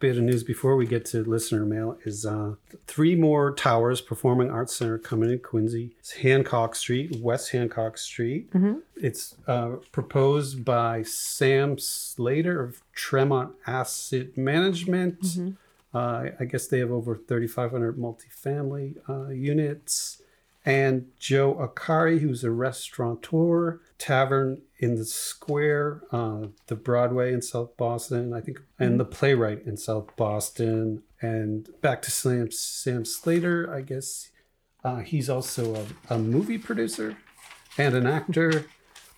bit 0.00 0.16
of 0.18 0.22
news 0.22 0.42
before 0.42 0.76
we 0.76 0.86
get 0.86 1.04
to 1.06 1.24
listener 1.24 1.64
mail 1.64 1.96
is 2.04 2.26
uh, 2.26 2.54
three 2.86 3.14
more 3.14 3.52
towers, 3.52 4.00
Performing 4.00 4.50
Arts 4.50 4.76
Center 4.76 4.98
coming 4.98 5.30
in 5.30 5.38
Quincy. 5.38 5.92
It's 5.98 6.12
Hancock 6.12 6.74
Street, 6.74 7.20
West 7.20 7.52
Hancock 7.52 7.96
Street. 7.96 8.52
Mm-hmm. 8.52 8.80
It's 8.96 9.36
uh, 9.46 9.76
proposed 9.92 10.64
by 10.64 11.04
Sam 11.04 11.78
Slater 11.78 12.62
of 12.62 12.82
Tremont 12.92 13.54
Asset 13.66 14.36
Management. 14.36 15.22
Mm-hmm. 15.22 15.96
Uh, 15.96 16.30
I 16.40 16.44
guess 16.44 16.66
they 16.66 16.80
have 16.80 16.90
over 16.90 17.16
3,500 17.16 17.96
multifamily 17.96 18.96
uh, 19.08 19.28
units. 19.28 20.20
And 20.64 21.08
Joe 21.18 21.54
Akari, 21.54 22.20
who's 22.20 22.42
a 22.42 22.50
restaurateur, 22.50 23.80
tavern 23.98 24.62
in 24.78 24.94
the 24.96 25.04
square, 25.04 26.02
uh, 26.10 26.46
the 26.68 26.74
Broadway 26.74 27.32
in 27.34 27.42
South 27.42 27.76
Boston, 27.76 28.32
I 28.32 28.40
think, 28.40 28.60
and 28.78 28.98
the 28.98 29.04
playwright 29.04 29.62
in 29.66 29.76
South 29.76 30.16
Boston. 30.16 31.02
And 31.20 31.68
back 31.82 32.00
to 32.02 32.10
Sam, 32.10 32.50
Sam 32.50 33.04
Slater, 33.04 33.72
I 33.72 33.82
guess 33.82 34.30
uh, 34.82 34.98
he's 34.98 35.28
also 35.28 35.86
a, 36.10 36.14
a, 36.14 36.18
movie 36.18 36.58
producer 36.58 37.16
and 37.78 37.94
an 37.94 38.06
actor. 38.06 38.66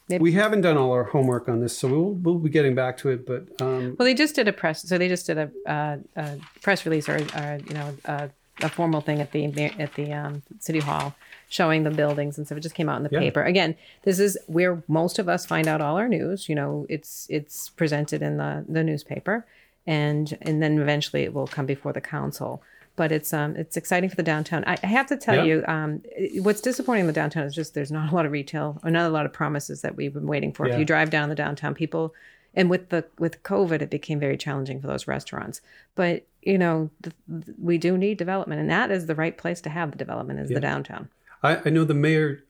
We 0.08 0.32
haven't 0.32 0.60
done 0.60 0.76
all 0.76 0.92
our 0.92 1.04
homework 1.04 1.48
on 1.48 1.60
this, 1.60 1.76
so 1.76 1.88
we'll, 1.88 2.10
we'll 2.12 2.38
be 2.38 2.50
getting 2.50 2.76
back 2.76 2.96
to 2.98 3.08
it. 3.08 3.26
But 3.26 3.60
um, 3.60 3.96
well, 3.98 4.06
they 4.06 4.14
just 4.14 4.36
did 4.36 4.46
a 4.46 4.52
press, 4.52 4.88
so 4.88 4.98
they 4.98 5.08
just 5.08 5.26
did 5.26 5.38
a, 5.38 5.50
uh, 5.68 5.96
a 6.14 6.38
press 6.62 6.86
release 6.86 7.08
or, 7.08 7.16
or 7.16 7.58
you 7.66 7.74
know 7.74 7.96
a, 8.04 8.30
a, 8.62 8.68
formal 8.68 9.00
thing 9.00 9.20
at 9.20 9.32
the 9.32 9.44
at 9.80 9.94
the 9.94 10.12
um, 10.12 10.42
city 10.60 10.78
hall 10.78 11.16
showing 11.48 11.84
the 11.84 11.90
buildings 11.90 12.38
and 12.38 12.46
stuff. 12.46 12.58
It 12.58 12.62
just 12.62 12.74
came 12.74 12.88
out 12.88 12.96
in 12.96 13.02
the 13.04 13.10
yeah. 13.12 13.20
paper. 13.20 13.42
Again, 13.42 13.76
this 14.02 14.18
is 14.18 14.36
where 14.46 14.82
most 14.88 15.18
of 15.18 15.28
us 15.28 15.46
find 15.46 15.68
out 15.68 15.80
all 15.80 15.96
our 15.96 16.08
news. 16.08 16.48
You 16.48 16.54
know, 16.54 16.86
it's 16.88 17.26
it's 17.30 17.70
presented 17.70 18.22
in 18.22 18.36
the 18.36 18.64
the 18.68 18.82
newspaper, 18.82 19.46
and 19.86 20.36
and 20.42 20.62
then 20.62 20.78
eventually 20.78 21.22
it 21.22 21.32
will 21.32 21.46
come 21.46 21.66
before 21.66 21.92
the 21.92 22.00
council. 22.00 22.62
But 22.96 23.12
it's 23.12 23.32
um 23.32 23.56
it's 23.56 23.76
exciting 23.76 24.08
for 24.08 24.16
the 24.16 24.22
downtown. 24.22 24.64
I, 24.66 24.78
I 24.82 24.86
have 24.86 25.06
to 25.08 25.16
tell 25.16 25.36
yeah. 25.36 25.44
you, 25.44 25.64
um, 25.68 26.02
what's 26.42 26.60
disappointing 26.60 27.02
in 27.02 27.06
the 27.06 27.12
downtown 27.12 27.44
is 27.44 27.54
just 27.54 27.74
there's 27.74 27.92
not 27.92 28.10
a 28.10 28.14
lot 28.14 28.26
of 28.26 28.32
retail 28.32 28.80
or 28.82 28.90
not 28.90 29.06
a 29.06 29.10
lot 29.10 29.26
of 29.26 29.32
promises 29.32 29.82
that 29.82 29.96
we've 29.96 30.14
been 30.14 30.26
waiting 30.26 30.52
for. 30.52 30.66
Yeah. 30.66 30.74
If 30.74 30.78
you 30.80 30.84
drive 30.84 31.10
down 31.10 31.28
the 31.28 31.34
downtown, 31.34 31.74
people 31.74 32.14
and 32.56 32.70
with 32.70 32.88
the 32.88 33.04
with 33.18 33.42
covid 33.42 33.82
it 33.82 33.90
became 33.90 34.18
very 34.18 34.36
challenging 34.36 34.80
for 34.80 34.86
those 34.86 35.06
restaurants 35.06 35.60
but 35.94 36.24
you 36.42 36.56
know 36.56 36.90
the, 37.00 37.12
we 37.60 37.76
do 37.76 37.96
need 37.98 38.16
development 38.16 38.60
and 38.60 38.70
that 38.70 38.90
is 38.90 39.06
the 39.06 39.14
right 39.14 39.36
place 39.36 39.60
to 39.60 39.68
have 39.68 39.90
the 39.90 39.98
development 39.98 40.40
is 40.40 40.50
yeah. 40.50 40.54
the 40.54 40.60
downtown 40.60 41.08
I, 41.42 41.62
I 41.64 41.70
know 41.70 41.84
the 41.84 41.94
mayor 41.94 42.44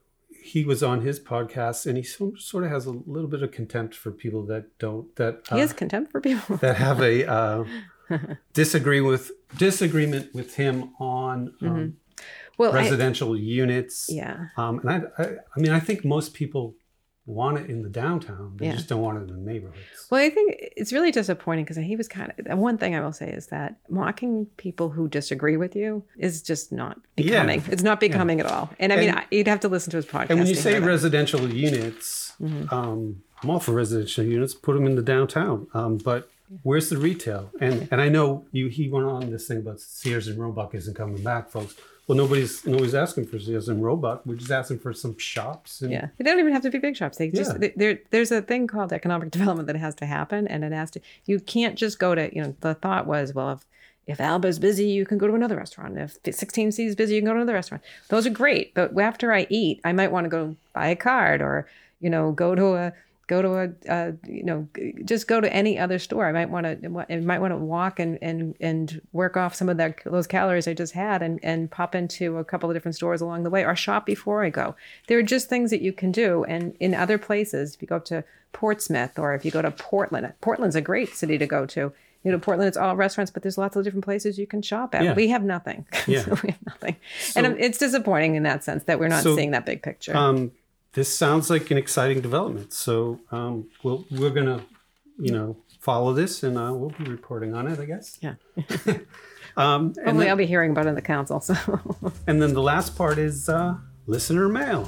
he 0.47 0.65
was 0.65 0.83
on 0.83 1.01
his 1.01 1.19
podcast 1.19 1.87
and 1.87 1.97
he 1.97 2.05
so, 2.05 2.33
sort 2.39 2.63
of 2.65 2.71
has 2.71 2.87
a 2.87 2.91
little 2.91 3.29
bit 3.29 3.43
of 3.43 3.51
contempt 3.51 3.95
for 3.95 4.13
people 4.13 4.45
that 4.47 4.79
don't 4.79 5.15
that 5.17 5.43
uh, 5.51 5.57
he 5.57 5.61
has 5.61 5.73
contempt 5.73 6.13
for 6.13 6.21
people. 6.21 6.57
that 6.59 6.77
have 6.77 7.01
a 7.01 7.29
uh, 7.29 7.65
disagree 8.53 9.01
with 9.01 9.33
disagreement 9.57 10.33
with 10.35 10.55
him 10.55 10.95
on 11.01 11.55
um, 11.61 11.69
mm-hmm. 11.69 12.23
well, 12.59 12.73
residential 12.73 13.35
I, 13.35 13.39
units. 13.39 14.09
Yeah. 14.09 14.47
Um, 14.57 14.79
and 14.81 14.91
I, 14.91 15.23
I 15.23 15.27
i 15.57 15.61
mean 15.61 15.73
i 15.73 15.81
think 15.81 16.05
most 16.05 16.33
people 16.33 16.75
want 17.27 17.59
it 17.59 17.69
in 17.69 17.83
the 17.83 17.89
downtown. 17.89 18.55
They 18.57 18.67
yeah. 18.67 18.75
just 18.75 18.89
don't 18.89 19.03
want 19.03 19.19
it 19.19 19.29
in 19.29 19.45
the 19.45 19.53
neighborhoods. 19.53 19.79
Well, 20.11 20.21
I 20.21 20.31
think 20.31 20.57
it's 20.77 20.93
really 20.93 21.11
disappointing 21.11 21.65
because 21.65 21.77
he 21.77 21.97
was 21.97 22.07
kind 22.07 22.33
of 22.39 22.59
one 22.59 22.79
thing 22.79 22.95
I 22.95 23.01
will 23.01 23.13
say 23.13 23.29
is 23.29 23.49
that 23.49 23.77
mocking 23.89 24.47
people 24.57 24.91
who 24.91 25.09
disagree 25.09 25.57
with 25.57 25.75
you 25.75 26.05
is 26.17 26.41
just 26.41 26.71
not 26.71 26.99
becoming. 27.17 27.61
Yeah. 27.61 27.67
It's 27.73 27.83
not 27.83 27.99
becoming 27.99 28.39
yeah. 28.39 28.45
at 28.45 28.51
all. 28.53 28.71
And 28.79 28.93
I 28.93 28.97
mean, 28.97 29.11
and, 29.11 29.25
you'd 29.33 29.49
have 29.49 29.61
to 29.61 29.69
listen 29.69 29.91
to 29.91 29.97
his 29.97 30.07
podcast. 30.07 30.31
And 30.31 30.39
when 30.39 30.49
you 30.49 30.55
say 30.55 30.79
residential 30.79 31.53
units, 31.53 32.35
mm-hmm. 32.41 32.73
um, 32.73 33.23
I'm 33.43 33.51
all 33.51 33.61
for 33.61 33.73
residential 33.73 34.25
units. 34.25 34.55
Put 34.55 34.75
them 34.75 34.87
in 34.87 34.95
the 34.95 35.03
downtown. 35.03 35.67
Um, 35.75 35.99
but 35.99 36.31
where's 36.63 36.91
the 36.91 36.99
retail? 36.99 37.51
And 37.61 37.89
and 37.91 38.01
I 38.01 38.09
know 38.09 38.47
you. 38.53 38.69
He 38.69 38.89
went 38.89 39.07
on 39.07 39.31
this 39.31 39.49
thing 39.49 39.59
about 39.59 39.81
Sears 39.81 40.29
and 40.29 40.39
Roebuck 40.39 40.75
isn't 40.77 40.95
coming 40.95 41.23
back, 41.23 41.51
folks. 41.51 41.75
Well, 42.07 42.17
nobody's 42.17 42.65
nobody's 42.65 42.95
asking 42.95 43.27
for 43.27 43.39
Sears 43.39 43.69
and 43.69 43.83
Roebuck. 43.83 44.25
We're 44.25 44.37
just 44.37 44.51
asking 44.53 44.79
for 44.79 44.93
some 44.93 45.19
shops. 45.19 45.83
And, 45.83 45.91
Yeah, 45.91 46.09
they 46.19 46.25
don't 46.25 46.39
even 46.39 46.53
have 46.53 46.63
to 46.63 46.71
be 46.71 46.79
big 46.79 46.97
shops. 46.97 47.19
They 47.19 47.31
just 47.31 47.61
Yeah. 47.61 47.69
there. 47.75 47.99
There's 48.11 48.31
a 48.31 48.41
thing 48.43 48.69
called 48.69 48.93
economic 48.93 49.31
development 49.37 49.67
that 49.67 49.77
has 49.77 49.95
to 49.97 50.07
happen, 50.07 50.47
and 50.47 50.63
it 50.63 50.73
has 50.73 50.91
to. 50.93 51.01
You 51.25 51.41
can't 51.41 51.75
just 51.77 51.99
go 51.99 52.15
to. 52.15 52.33
You 52.35 52.43
know, 52.43 52.55
the 52.61 52.75
thought 52.75 53.07
was, 53.07 53.35
well, 53.35 53.51
if 53.53 53.67
if 54.07 54.21
Alba's 54.21 54.61
busy, 54.61 54.87
you 54.89 55.05
can 55.05 55.19
go 55.19 55.27
to 55.27 55.35
another 55.35 55.57
restaurant. 55.57 55.99
If 55.99 56.23
16C 56.23 56.87
is 56.87 56.95
busy, 56.95 57.17
you 57.17 57.21
can 57.21 57.27
go 57.27 57.33
to 57.33 57.39
another 57.41 57.55
restaurant. 57.55 57.83
Those 58.09 58.25
are 58.25 58.31
great, 58.31 58.73
but 58.73 58.97
after 58.97 59.33
I 59.33 59.49
eat, 59.51 59.81
I 59.85 59.93
might 59.93 60.13
want 60.13 60.27
to 60.27 60.31
go 60.31 60.55
buy 60.75 60.87
a 60.87 60.97
card 60.97 61.43
or 61.43 61.67
you 62.01 62.09
know 62.11 62.31
go 62.31 62.55
to 62.55 62.75
a 62.75 62.93
go 63.29 63.43
to 63.43 63.49
a 63.89 63.93
uh, 63.93 64.13
you 64.27 64.43
know 64.45 64.69
just 65.05 65.27
go 65.27 65.41
to 65.41 65.53
any 65.53 65.79
other 65.79 65.99
store. 65.99 66.27
I 66.27 66.33
might 66.33 66.51
want 66.51 66.65
to 66.67 67.07
I 67.11 67.17
might 67.17 67.41
want 67.41 67.53
to 67.53 67.57
walk 67.57 67.99
and 67.99 68.19
and 68.23 68.55
and 68.61 69.01
work 69.13 69.37
off 69.37 69.55
some 69.55 69.69
of 69.69 69.77
that 69.79 69.99
those 70.05 70.27
calories 70.27 70.69
I 70.69 70.75
just 70.75 70.93
had 70.93 71.23
and 71.23 71.41
and 71.43 71.71
pop 71.71 71.95
into 71.95 72.39
a 72.39 72.45
couple 72.45 72.71
of 72.71 72.77
different 72.77 72.95
stores 72.95 73.21
along 73.21 73.43
the 73.43 73.51
way 73.51 73.65
or 73.65 73.75
shop 73.77 74.07
before 74.07 74.45
I 74.45 74.51
go. 74.51 74.75
There 75.09 75.19
are 75.19 75.23
just 75.23 75.49
things 75.49 75.71
that 75.71 75.83
you 75.83 75.93
can 75.93 76.13
do. 76.13 76.45
And 76.45 76.77
in 76.81 76.95
other 76.95 77.19
places, 77.19 77.75
if 77.75 77.83
you 77.83 77.89
go 77.89 77.97
up 77.97 78.05
to 78.07 78.25
Portsmouth 78.53 79.19
or 79.19 79.35
if 79.35 79.45
you 79.45 79.51
go 79.51 79.63
to 79.63 79.71
Portland, 79.71 80.33
Portland's 80.41 80.77
a 80.77 80.81
great 80.81 81.15
city 81.15 81.37
to 81.39 81.47
go 81.47 81.67
to. 81.67 81.93
You 82.25 82.33
know, 82.33 82.39
Portland, 82.41 82.67
it's 82.67 82.77
all 82.77 82.97
restaurants, 82.97 83.31
but 83.31 83.43
there's 83.43 83.57
lots 83.59 83.77
of 83.77 83.85
different 83.85 84.05
places 84.05 84.37
you 84.37 84.49
can 84.49 84.61
shop 84.61 84.95
at. 84.97 85.05
Yeah. 85.05 85.15
We 85.15 85.29
have 85.29 85.45
nothing. 85.45 85.87
Yeah. 86.09 86.23
so 86.23 86.37
we 86.43 86.51
have 86.51 86.67
nothing. 86.67 86.97
and 87.37 87.47
it's 87.61 87.79
disappointing 87.79 88.35
in 88.35 88.43
that 88.45 88.65
sense 88.65 88.85
that 88.85 88.99
we're 88.99 89.09
not 89.09 89.23
So, 89.23 89.37
seeing 89.37 89.51
that 89.53 89.65
big 89.67 89.83
picture. 89.83 90.17
Um, 90.17 90.51
this 90.97 91.15
sounds 91.15 91.51
like 91.51 91.71
an 91.71 91.77
exciting 91.77 92.23
development. 92.23 92.73
So 92.73 93.21
um, 93.31 93.69
we'll, 93.83 94.07
we're 94.11 94.31
gonna, 94.31 94.63
you 95.19 95.31
know, 95.31 95.59
follow 95.79 96.15
this, 96.15 96.43
and 96.43 96.57
uh, 96.57 96.73
we'll 96.73 96.89
be 96.89 97.05
reporting 97.05 97.55
on 97.55 97.69
it, 97.69 97.79
I 97.79 97.85
guess. 97.85 98.19
yeah. 98.21 98.35
Um, 99.59 99.87
and, 99.87 99.97
Hopefully, 99.97 100.25
then, 100.25 100.29
I'll 100.29 100.37
be 100.37 100.45
hearing 100.45 100.73
about 100.73 100.85
it 100.85 100.91
in 100.91 100.95
the 100.97 101.01
council. 101.01 101.41
So 101.41 101.55
and 102.27 102.43
then 102.43 102.53
the 102.53 102.61
last 102.61 102.95
part 102.95 103.17
is 103.17 103.49
uh, 103.49 103.77
listener 104.07 104.51
mail. 104.51 104.87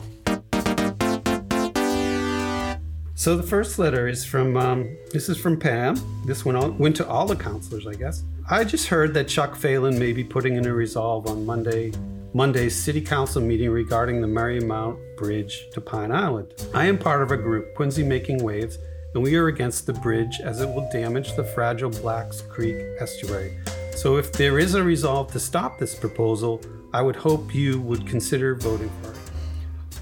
So 3.14 3.34
the 3.34 3.42
first 3.42 3.78
letter 3.78 4.08
is 4.08 4.26
from 4.26 4.58
um, 4.58 4.94
this 5.10 5.30
is 5.30 5.38
from 5.38 5.58
Pam. 5.58 5.98
This 6.26 6.44
one 6.44 6.54
all, 6.54 6.70
went 6.72 6.96
to 6.96 7.08
all 7.08 7.24
the 7.24 7.34
counselors, 7.34 7.86
I 7.86 7.94
guess. 7.94 8.24
I 8.50 8.62
just 8.62 8.88
heard 8.88 9.14
that 9.14 9.26
Chuck 9.26 9.56
Phelan 9.56 9.98
may 9.98 10.12
be 10.12 10.22
putting 10.22 10.56
in 10.56 10.66
a 10.66 10.74
resolve 10.74 11.26
on 11.28 11.46
Monday 11.46 11.92
Monday's 12.34 12.76
City 12.76 13.00
Council 13.00 13.40
meeting 13.40 13.70
regarding 13.70 14.20
the 14.20 14.26
Merrymount 14.26 14.98
Bridge 15.16 15.70
to 15.72 15.80
Pine 15.80 16.12
Island. 16.12 16.52
I 16.74 16.84
am 16.84 16.98
part 16.98 17.22
of 17.22 17.30
a 17.30 17.38
group, 17.38 17.74
Quincy 17.74 18.02
Making 18.02 18.44
Waves, 18.44 18.78
and 19.14 19.22
we 19.22 19.34
are 19.36 19.46
against 19.46 19.86
the 19.86 19.94
bridge 19.94 20.38
as 20.44 20.60
it 20.60 20.68
will 20.68 20.86
damage 20.92 21.34
the 21.36 21.44
fragile 21.44 21.88
Blacks 21.88 22.42
Creek 22.42 22.76
estuary. 23.00 23.58
So 23.96 24.18
if 24.18 24.30
there 24.32 24.58
is 24.58 24.74
a 24.74 24.82
resolve 24.82 25.32
to 25.32 25.40
stop 25.40 25.78
this 25.78 25.94
proposal, 25.94 26.60
I 26.92 27.00
would 27.00 27.16
hope 27.16 27.54
you 27.54 27.80
would 27.80 28.06
consider 28.06 28.54
voting 28.54 28.90
for 29.02 29.12
it. 29.12 29.16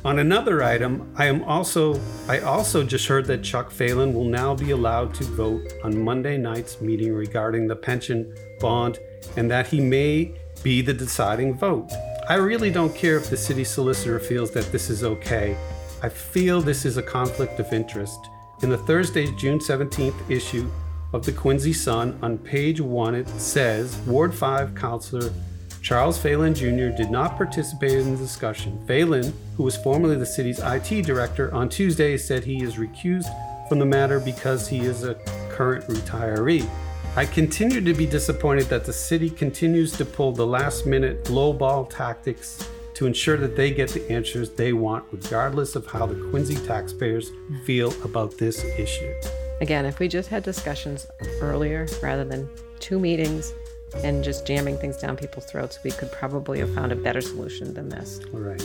On 0.05 0.19
another 0.19 0.65
item, 0.65 1.13
I 1.17 1.27
am 1.27 1.45
also 1.45 2.01
I 2.29 2.41
also 2.41 2.83
just 2.83 3.07
heard 3.07 3.27
that 3.27 3.45
Chuck 3.45 3.71
Phelan 3.71 4.13
will 4.13 4.25
now 4.25 4.55
be 4.55 4.73
allowed 4.73 5.15
to 5.15 5.25
vote 5.25 5.73
on 5.85 6.03
Monday 6.03 6.37
night's 6.37 6.81
meeting 6.81 7.15
regarding 7.15 7.69
the 7.69 7.77
pension 7.77 8.35
bond 8.59 8.99
and 9.37 9.49
that 9.49 9.69
he 9.69 9.81
may 9.81 10.35
be 10.63 10.83
the 10.83 10.95
deciding 10.95 11.55
vote. 11.55 11.91
I 12.29 12.35
really 12.35 12.73
don't 12.73 12.93
care 12.93 13.17
if 13.17 13.31
the 13.31 13.37
city 13.37 13.63
solicitor 13.63 14.19
feels 14.19 14.51
that 14.51 14.73
this 14.73 14.91
is 14.91 15.05
okay. 15.05 15.57
I 16.03 16.09
feel 16.09 16.61
this 16.61 16.85
is 16.85 16.97
a 16.97 17.03
conflict 17.03 17.61
of 17.61 17.73
interest. 17.73 18.19
In 18.65 18.69
the 18.69 18.79
Thursday, 18.79 19.31
June 19.37 19.61
17th 19.61 20.29
issue 20.29 20.69
of 21.13 21.25
the 21.25 21.31
Quincy 21.31 21.73
Sun, 21.73 22.19
on 22.23 22.37
page 22.37 22.81
1 22.81 23.15
it 23.15 23.29
says 23.29 23.97
Ward 24.09 24.35
5 24.35 24.75
Councilor 24.75 25.33
Charles 25.83 26.19
Phelan 26.19 26.53
Jr. 26.53 26.89
did 26.89 27.13
not 27.13 27.37
participate 27.37 27.93
in 27.93 28.11
the 28.11 28.19
discussion. 28.19 28.85
Phelan, 28.89 29.33
who 29.57 29.63
was 29.63 29.77
formerly 29.77 30.17
the 30.17 30.27
city's 30.27 30.59
IT 30.59 31.07
director, 31.07 31.55
on 31.55 31.69
Tuesday 31.69 32.17
said 32.17 32.43
he 32.43 32.61
is 32.61 32.75
recused 32.75 33.29
from 33.69 33.79
the 33.79 33.87
matter 33.87 34.19
because 34.19 34.67
he 34.67 34.81
is 34.81 35.05
a 35.05 35.15
current 35.49 35.87
retiree. 35.87 36.69
I 37.17 37.25
continue 37.25 37.81
to 37.81 37.95
be 37.95 38.05
disappointed 38.05 38.67
that 38.67 38.85
the 38.85 38.93
city 38.93 39.31
continues 39.31 39.91
to 39.93 40.05
pull 40.05 40.33
the 40.33 40.47
last 40.47 40.85
minute 40.85 41.25
lowball 41.25 41.89
tactics 41.89 42.69
to 42.93 43.07
ensure 43.07 43.39
that 43.39 43.57
they 43.57 43.71
get 43.71 43.89
the 43.89 44.07
answers 44.13 44.51
they 44.51 44.75
want, 44.75 45.03
regardless 45.11 45.77
of 45.77 45.87
how 45.87 46.05
the 46.05 46.15
Quincy 46.29 46.57
taxpayers 46.67 47.33
feel 47.65 47.95
about 48.05 48.37
this 48.37 48.63
issue. 48.79 49.11
again, 49.63 49.87
if 49.87 49.99
we 49.99 50.09
just 50.09 50.29
had 50.29 50.43
discussions 50.43 51.07
earlier 51.41 51.87
rather 52.03 52.23
than 52.23 52.51
two 52.81 52.99
meetings 52.99 53.55
and 54.05 54.23
just 54.23 54.47
jamming 54.47 54.77
things 54.77 54.99
down 54.99 55.17
people's 55.17 55.47
throats, 55.47 55.79
we 55.83 55.93
could 55.93 56.13
probably 56.13 56.59
have 56.59 56.75
found 56.75 56.93
a 56.93 56.97
better 56.97 57.23
solution 57.23 57.73
than 57.73 57.89
this. 57.89 58.21
All 58.35 58.41
right. 58.41 58.63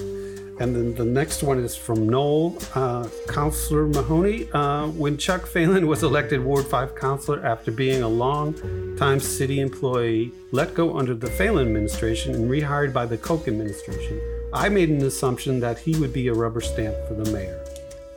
And 0.62 0.76
then 0.76 0.93
the 0.93 1.04
next 1.04 1.41
one 1.41 1.58
is 1.58 1.76
from 1.76 2.08
Noel, 2.08 2.56
uh, 2.76 3.08
Councillor 3.28 3.88
Mahoney. 3.88 4.47
Uh, 4.52 4.89
when 4.89 5.17
Chuck 5.17 5.47
Phelan 5.47 5.88
was 5.88 6.04
elected 6.04 6.43
Ward 6.43 6.67
5 6.67 6.93
councillor 6.93 7.43
after 7.43 7.71
being 7.71 8.04
a 8.04 8.08
long 8.08 8.54
time 8.95 9.19
city 9.19 9.60
employee, 9.60 10.32
let 10.52 10.76
go 10.76 11.00
under 11.00 11.15
the 11.15 11.32
Phelan 11.32 11.65
administration 11.65 12.36
and 12.36 12.47
rehired 12.47 12.93
by 12.93 13.08
the 13.08 13.17
Koch 13.17 13.47
administration, 13.47 14.21
I 14.54 14.69
made 14.69 14.89
an 14.89 15.04
assumption 15.04 15.60
that 15.62 15.80
he 15.80 15.95
would 15.95 16.13
be 16.13 16.28
a 16.28 16.34
rubber 16.36 16.62
stamp 16.62 16.95
for 17.08 17.15
the 17.15 17.32
mayor. 17.32 17.65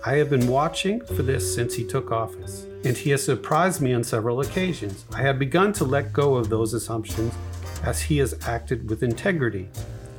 I 0.05 0.17
have 0.17 0.29
been 0.29 0.47
watching 0.47 1.01
for 1.01 1.23
this 1.23 1.55
since 1.55 1.73
he 1.75 1.83
took 1.83 2.13
office, 2.13 2.67
and 2.85 2.95
he 2.95 3.09
has 3.13 3.25
surprised 3.25 3.81
me 3.81 3.95
on 3.95 4.05
several 4.05 4.43
occasions. 4.43 5.07
I 5.15 5.23
have 5.23 5.39
begun 5.39 5.73
to 5.75 5.85
let 5.85 6.13
go 6.13 6.35
of 6.35 6.51
those 6.51 6.75
assumptions 6.75 7.33
as 7.85 8.03
he 8.03 8.19
has 8.19 8.35
acted 8.47 8.91
with 8.91 9.03
integrity. 9.03 9.71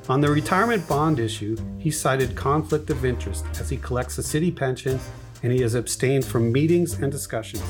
On 0.08 0.22
the 0.22 0.30
retirement 0.30 0.88
bond 0.88 1.20
issue, 1.20 1.58
he 1.80 1.90
cited 1.90 2.36
conflict 2.36 2.92
of 2.92 3.06
interest 3.06 3.44
as 3.60 3.72
he 3.72 3.78
collects 3.78 4.20
a 4.20 4.24
city 4.24 4.52
pension 4.52 5.00
and 5.42 5.52
he 5.52 5.62
has 5.62 5.74
abstained 5.74 6.24
from 6.24 6.52
meetings 6.52 6.94
and 7.00 7.12
discussions. 7.12 7.64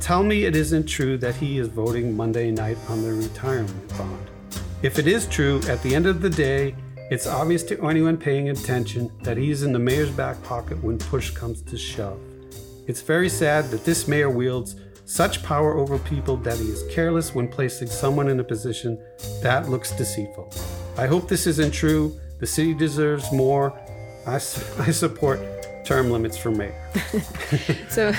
Tell 0.00 0.24
me 0.24 0.46
it 0.46 0.56
isn't 0.56 0.86
true 0.86 1.16
that 1.18 1.36
he 1.36 1.58
is 1.58 1.68
voting 1.68 2.16
Monday 2.16 2.50
night 2.50 2.76
on 2.88 3.02
the 3.02 3.12
retirement 3.12 3.88
bond. 3.96 4.30
If 4.82 4.98
it 4.98 5.06
is 5.06 5.28
true, 5.28 5.60
at 5.68 5.80
the 5.84 5.94
end 5.94 6.06
of 6.06 6.22
the 6.22 6.30
day, 6.30 6.74
it's 7.08 7.28
obvious 7.28 7.62
to 7.64 7.80
anyone 7.86 8.16
paying 8.16 8.48
attention 8.48 9.12
that 9.22 9.36
he 9.36 9.52
is 9.52 9.62
in 9.62 9.72
the 9.72 9.78
mayor's 9.78 10.10
back 10.10 10.42
pocket 10.42 10.82
when 10.82 10.98
push 10.98 11.30
comes 11.30 11.62
to 11.62 11.78
shove. 11.78 12.18
It's 12.88 13.02
very 13.02 13.28
sad 13.28 13.66
that 13.66 13.84
this 13.84 14.08
mayor 14.08 14.30
wields 14.30 14.74
such 15.04 15.44
power 15.44 15.76
over 15.76 15.98
people 15.98 16.36
that 16.38 16.58
he 16.58 16.64
is 16.64 16.82
careless 16.90 17.32
when 17.32 17.46
placing 17.46 17.88
someone 17.88 18.28
in 18.28 18.40
a 18.40 18.44
position 18.44 19.00
that 19.40 19.68
looks 19.68 19.92
deceitful. 19.92 20.52
I 21.00 21.06
hope 21.06 21.28
this 21.28 21.46
isn't 21.46 21.72
true. 21.72 22.14
The 22.40 22.46
city 22.46 22.74
deserves 22.74 23.32
more. 23.32 23.72
I 24.26 24.36
support 24.38 25.40
term 25.82 26.10
limits 26.10 26.36
for 26.36 26.50
mayor. 26.50 26.74
So, 27.88 28.12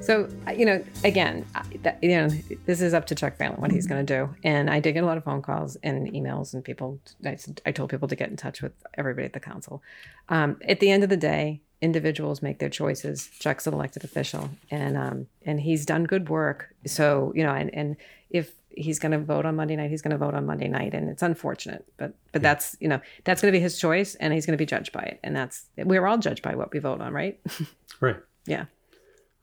so 0.00 0.28
you 0.56 0.66
know, 0.66 0.84
again, 1.02 1.44
that, 1.82 1.98
you 2.00 2.10
know, 2.10 2.28
this 2.64 2.80
is 2.80 2.94
up 2.94 3.06
to 3.06 3.16
Chuck 3.16 3.36
Phelan 3.36 3.60
what 3.60 3.72
he's 3.72 3.88
going 3.88 4.06
to 4.06 4.16
do. 4.18 4.32
And 4.44 4.70
I 4.70 4.78
did 4.78 4.92
get 4.92 5.02
a 5.02 5.06
lot 5.06 5.16
of 5.16 5.24
phone 5.24 5.42
calls 5.42 5.76
and 5.82 6.06
emails, 6.12 6.54
and 6.54 6.64
people. 6.64 7.00
I 7.24 7.72
told 7.72 7.90
people 7.90 8.06
to 8.06 8.14
get 8.14 8.30
in 8.30 8.36
touch 8.36 8.62
with 8.62 8.72
everybody 8.94 9.24
at 9.24 9.32
the 9.32 9.40
council. 9.40 9.82
Um, 10.28 10.60
at 10.68 10.78
the 10.78 10.92
end 10.92 11.02
of 11.02 11.08
the 11.08 11.16
day, 11.16 11.60
individuals 11.82 12.42
make 12.42 12.58
their 12.58 12.68
choices. 12.70 13.28
Chuck's 13.38 13.66
an 13.66 13.74
elected 13.74 14.04
official, 14.04 14.50
and 14.70 14.96
um, 14.96 15.26
and 15.44 15.60
he's 15.60 15.84
done 15.86 16.04
good 16.04 16.28
work. 16.28 16.74
So 16.86 17.32
you 17.34 17.42
know, 17.44 17.52
and 17.52 17.74
and 17.74 17.96
if 18.30 18.52
he's 18.70 18.98
going 18.98 19.12
to 19.12 19.18
vote 19.18 19.46
on 19.46 19.56
Monday 19.56 19.74
night, 19.76 19.88
he's 19.90 20.02
going 20.02 20.10
to 20.12 20.18
vote 20.18 20.34
on 20.34 20.44
Monday 20.46 20.68
night, 20.68 20.92
and 20.94 21.08
it's 21.08 21.22
unfortunate, 21.22 21.84
but 21.96 22.14
but 22.32 22.42
that's 22.42 22.76
you 22.80 22.88
know 22.88 23.00
that's 23.24 23.40
going 23.40 23.52
to 23.52 23.56
be 23.56 23.62
his 23.62 23.78
choice, 23.78 24.14
and 24.16 24.32
he's 24.32 24.46
going 24.46 24.56
to 24.56 24.62
be 24.62 24.66
judged 24.66 24.92
by 24.92 25.02
it, 25.02 25.20
and 25.22 25.34
that's 25.36 25.66
we're 25.76 26.06
all 26.06 26.18
judged 26.18 26.42
by 26.42 26.54
what 26.54 26.72
we 26.72 26.78
vote 26.78 27.00
on, 27.00 27.12
right? 27.12 27.40
Right. 28.00 28.16
yeah. 28.46 28.66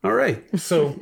All 0.04 0.14
right. 0.14 0.44
So 0.60 1.00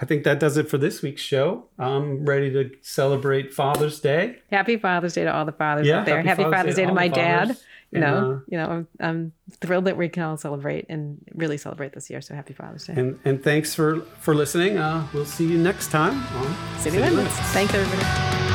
I 0.00 0.06
think 0.06 0.24
that 0.24 0.40
does 0.40 0.56
it 0.56 0.70
for 0.70 0.78
this 0.78 1.02
week's 1.02 1.20
show. 1.20 1.66
I'm 1.78 2.24
ready 2.24 2.50
to 2.52 2.70
celebrate 2.80 3.52
Father's 3.52 4.00
Day. 4.00 4.38
Happy 4.50 4.78
Father's 4.78 5.12
Day 5.12 5.24
to 5.24 5.34
all 5.34 5.44
the 5.44 5.52
fathers 5.52 5.86
Yeah, 5.86 5.98
out 6.00 6.06
there. 6.06 6.16
happy 6.22 6.28
Happy, 6.28 6.42
Father's 6.44 6.56
Father's, 6.58 6.74
Day 6.76 6.82
Day, 6.82 6.86
to 6.86 6.90
to 6.90 6.94
my 6.94 7.08
dad. 7.08 7.40
fathers. 7.48 7.64
You 7.92 8.02
And, 8.02 8.04
know, 8.04 8.32
uh, 8.32 8.38
you 8.48 8.58
know, 8.58 8.66
I'm, 8.66 8.88
I'm 9.00 9.32
thrilled 9.60 9.84
that 9.84 9.96
we 9.96 10.08
can 10.08 10.22
all 10.24 10.36
celebrate 10.36 10.86
and 10.88 11.18
really 11.34 11.56
celebrate 11.56 11.92
this 11.92 12.10
year. 12.10 12.20
So 12.20 12.34
happy 12.34 12.52
Father's 12.52 12.84
Day. 12.84 12.94
And 12.96 13.18
and 13.24 13.42
thanks 13.42 13.74
for 13.74 14.00
for 14.20 14.34
listening. 14.34 14.76
Uh, 14.76 15.06
we'll 15.12 15.24
see 15.24 15.46
you 15.46 15.58
next 15.58 15.90
time 15.90 16.20
on 16.36 16.80
City, 16.80 16.98
Limits. 16.98 17.34
Thanks, 17.52 17.72
everybody. 17.74 18.45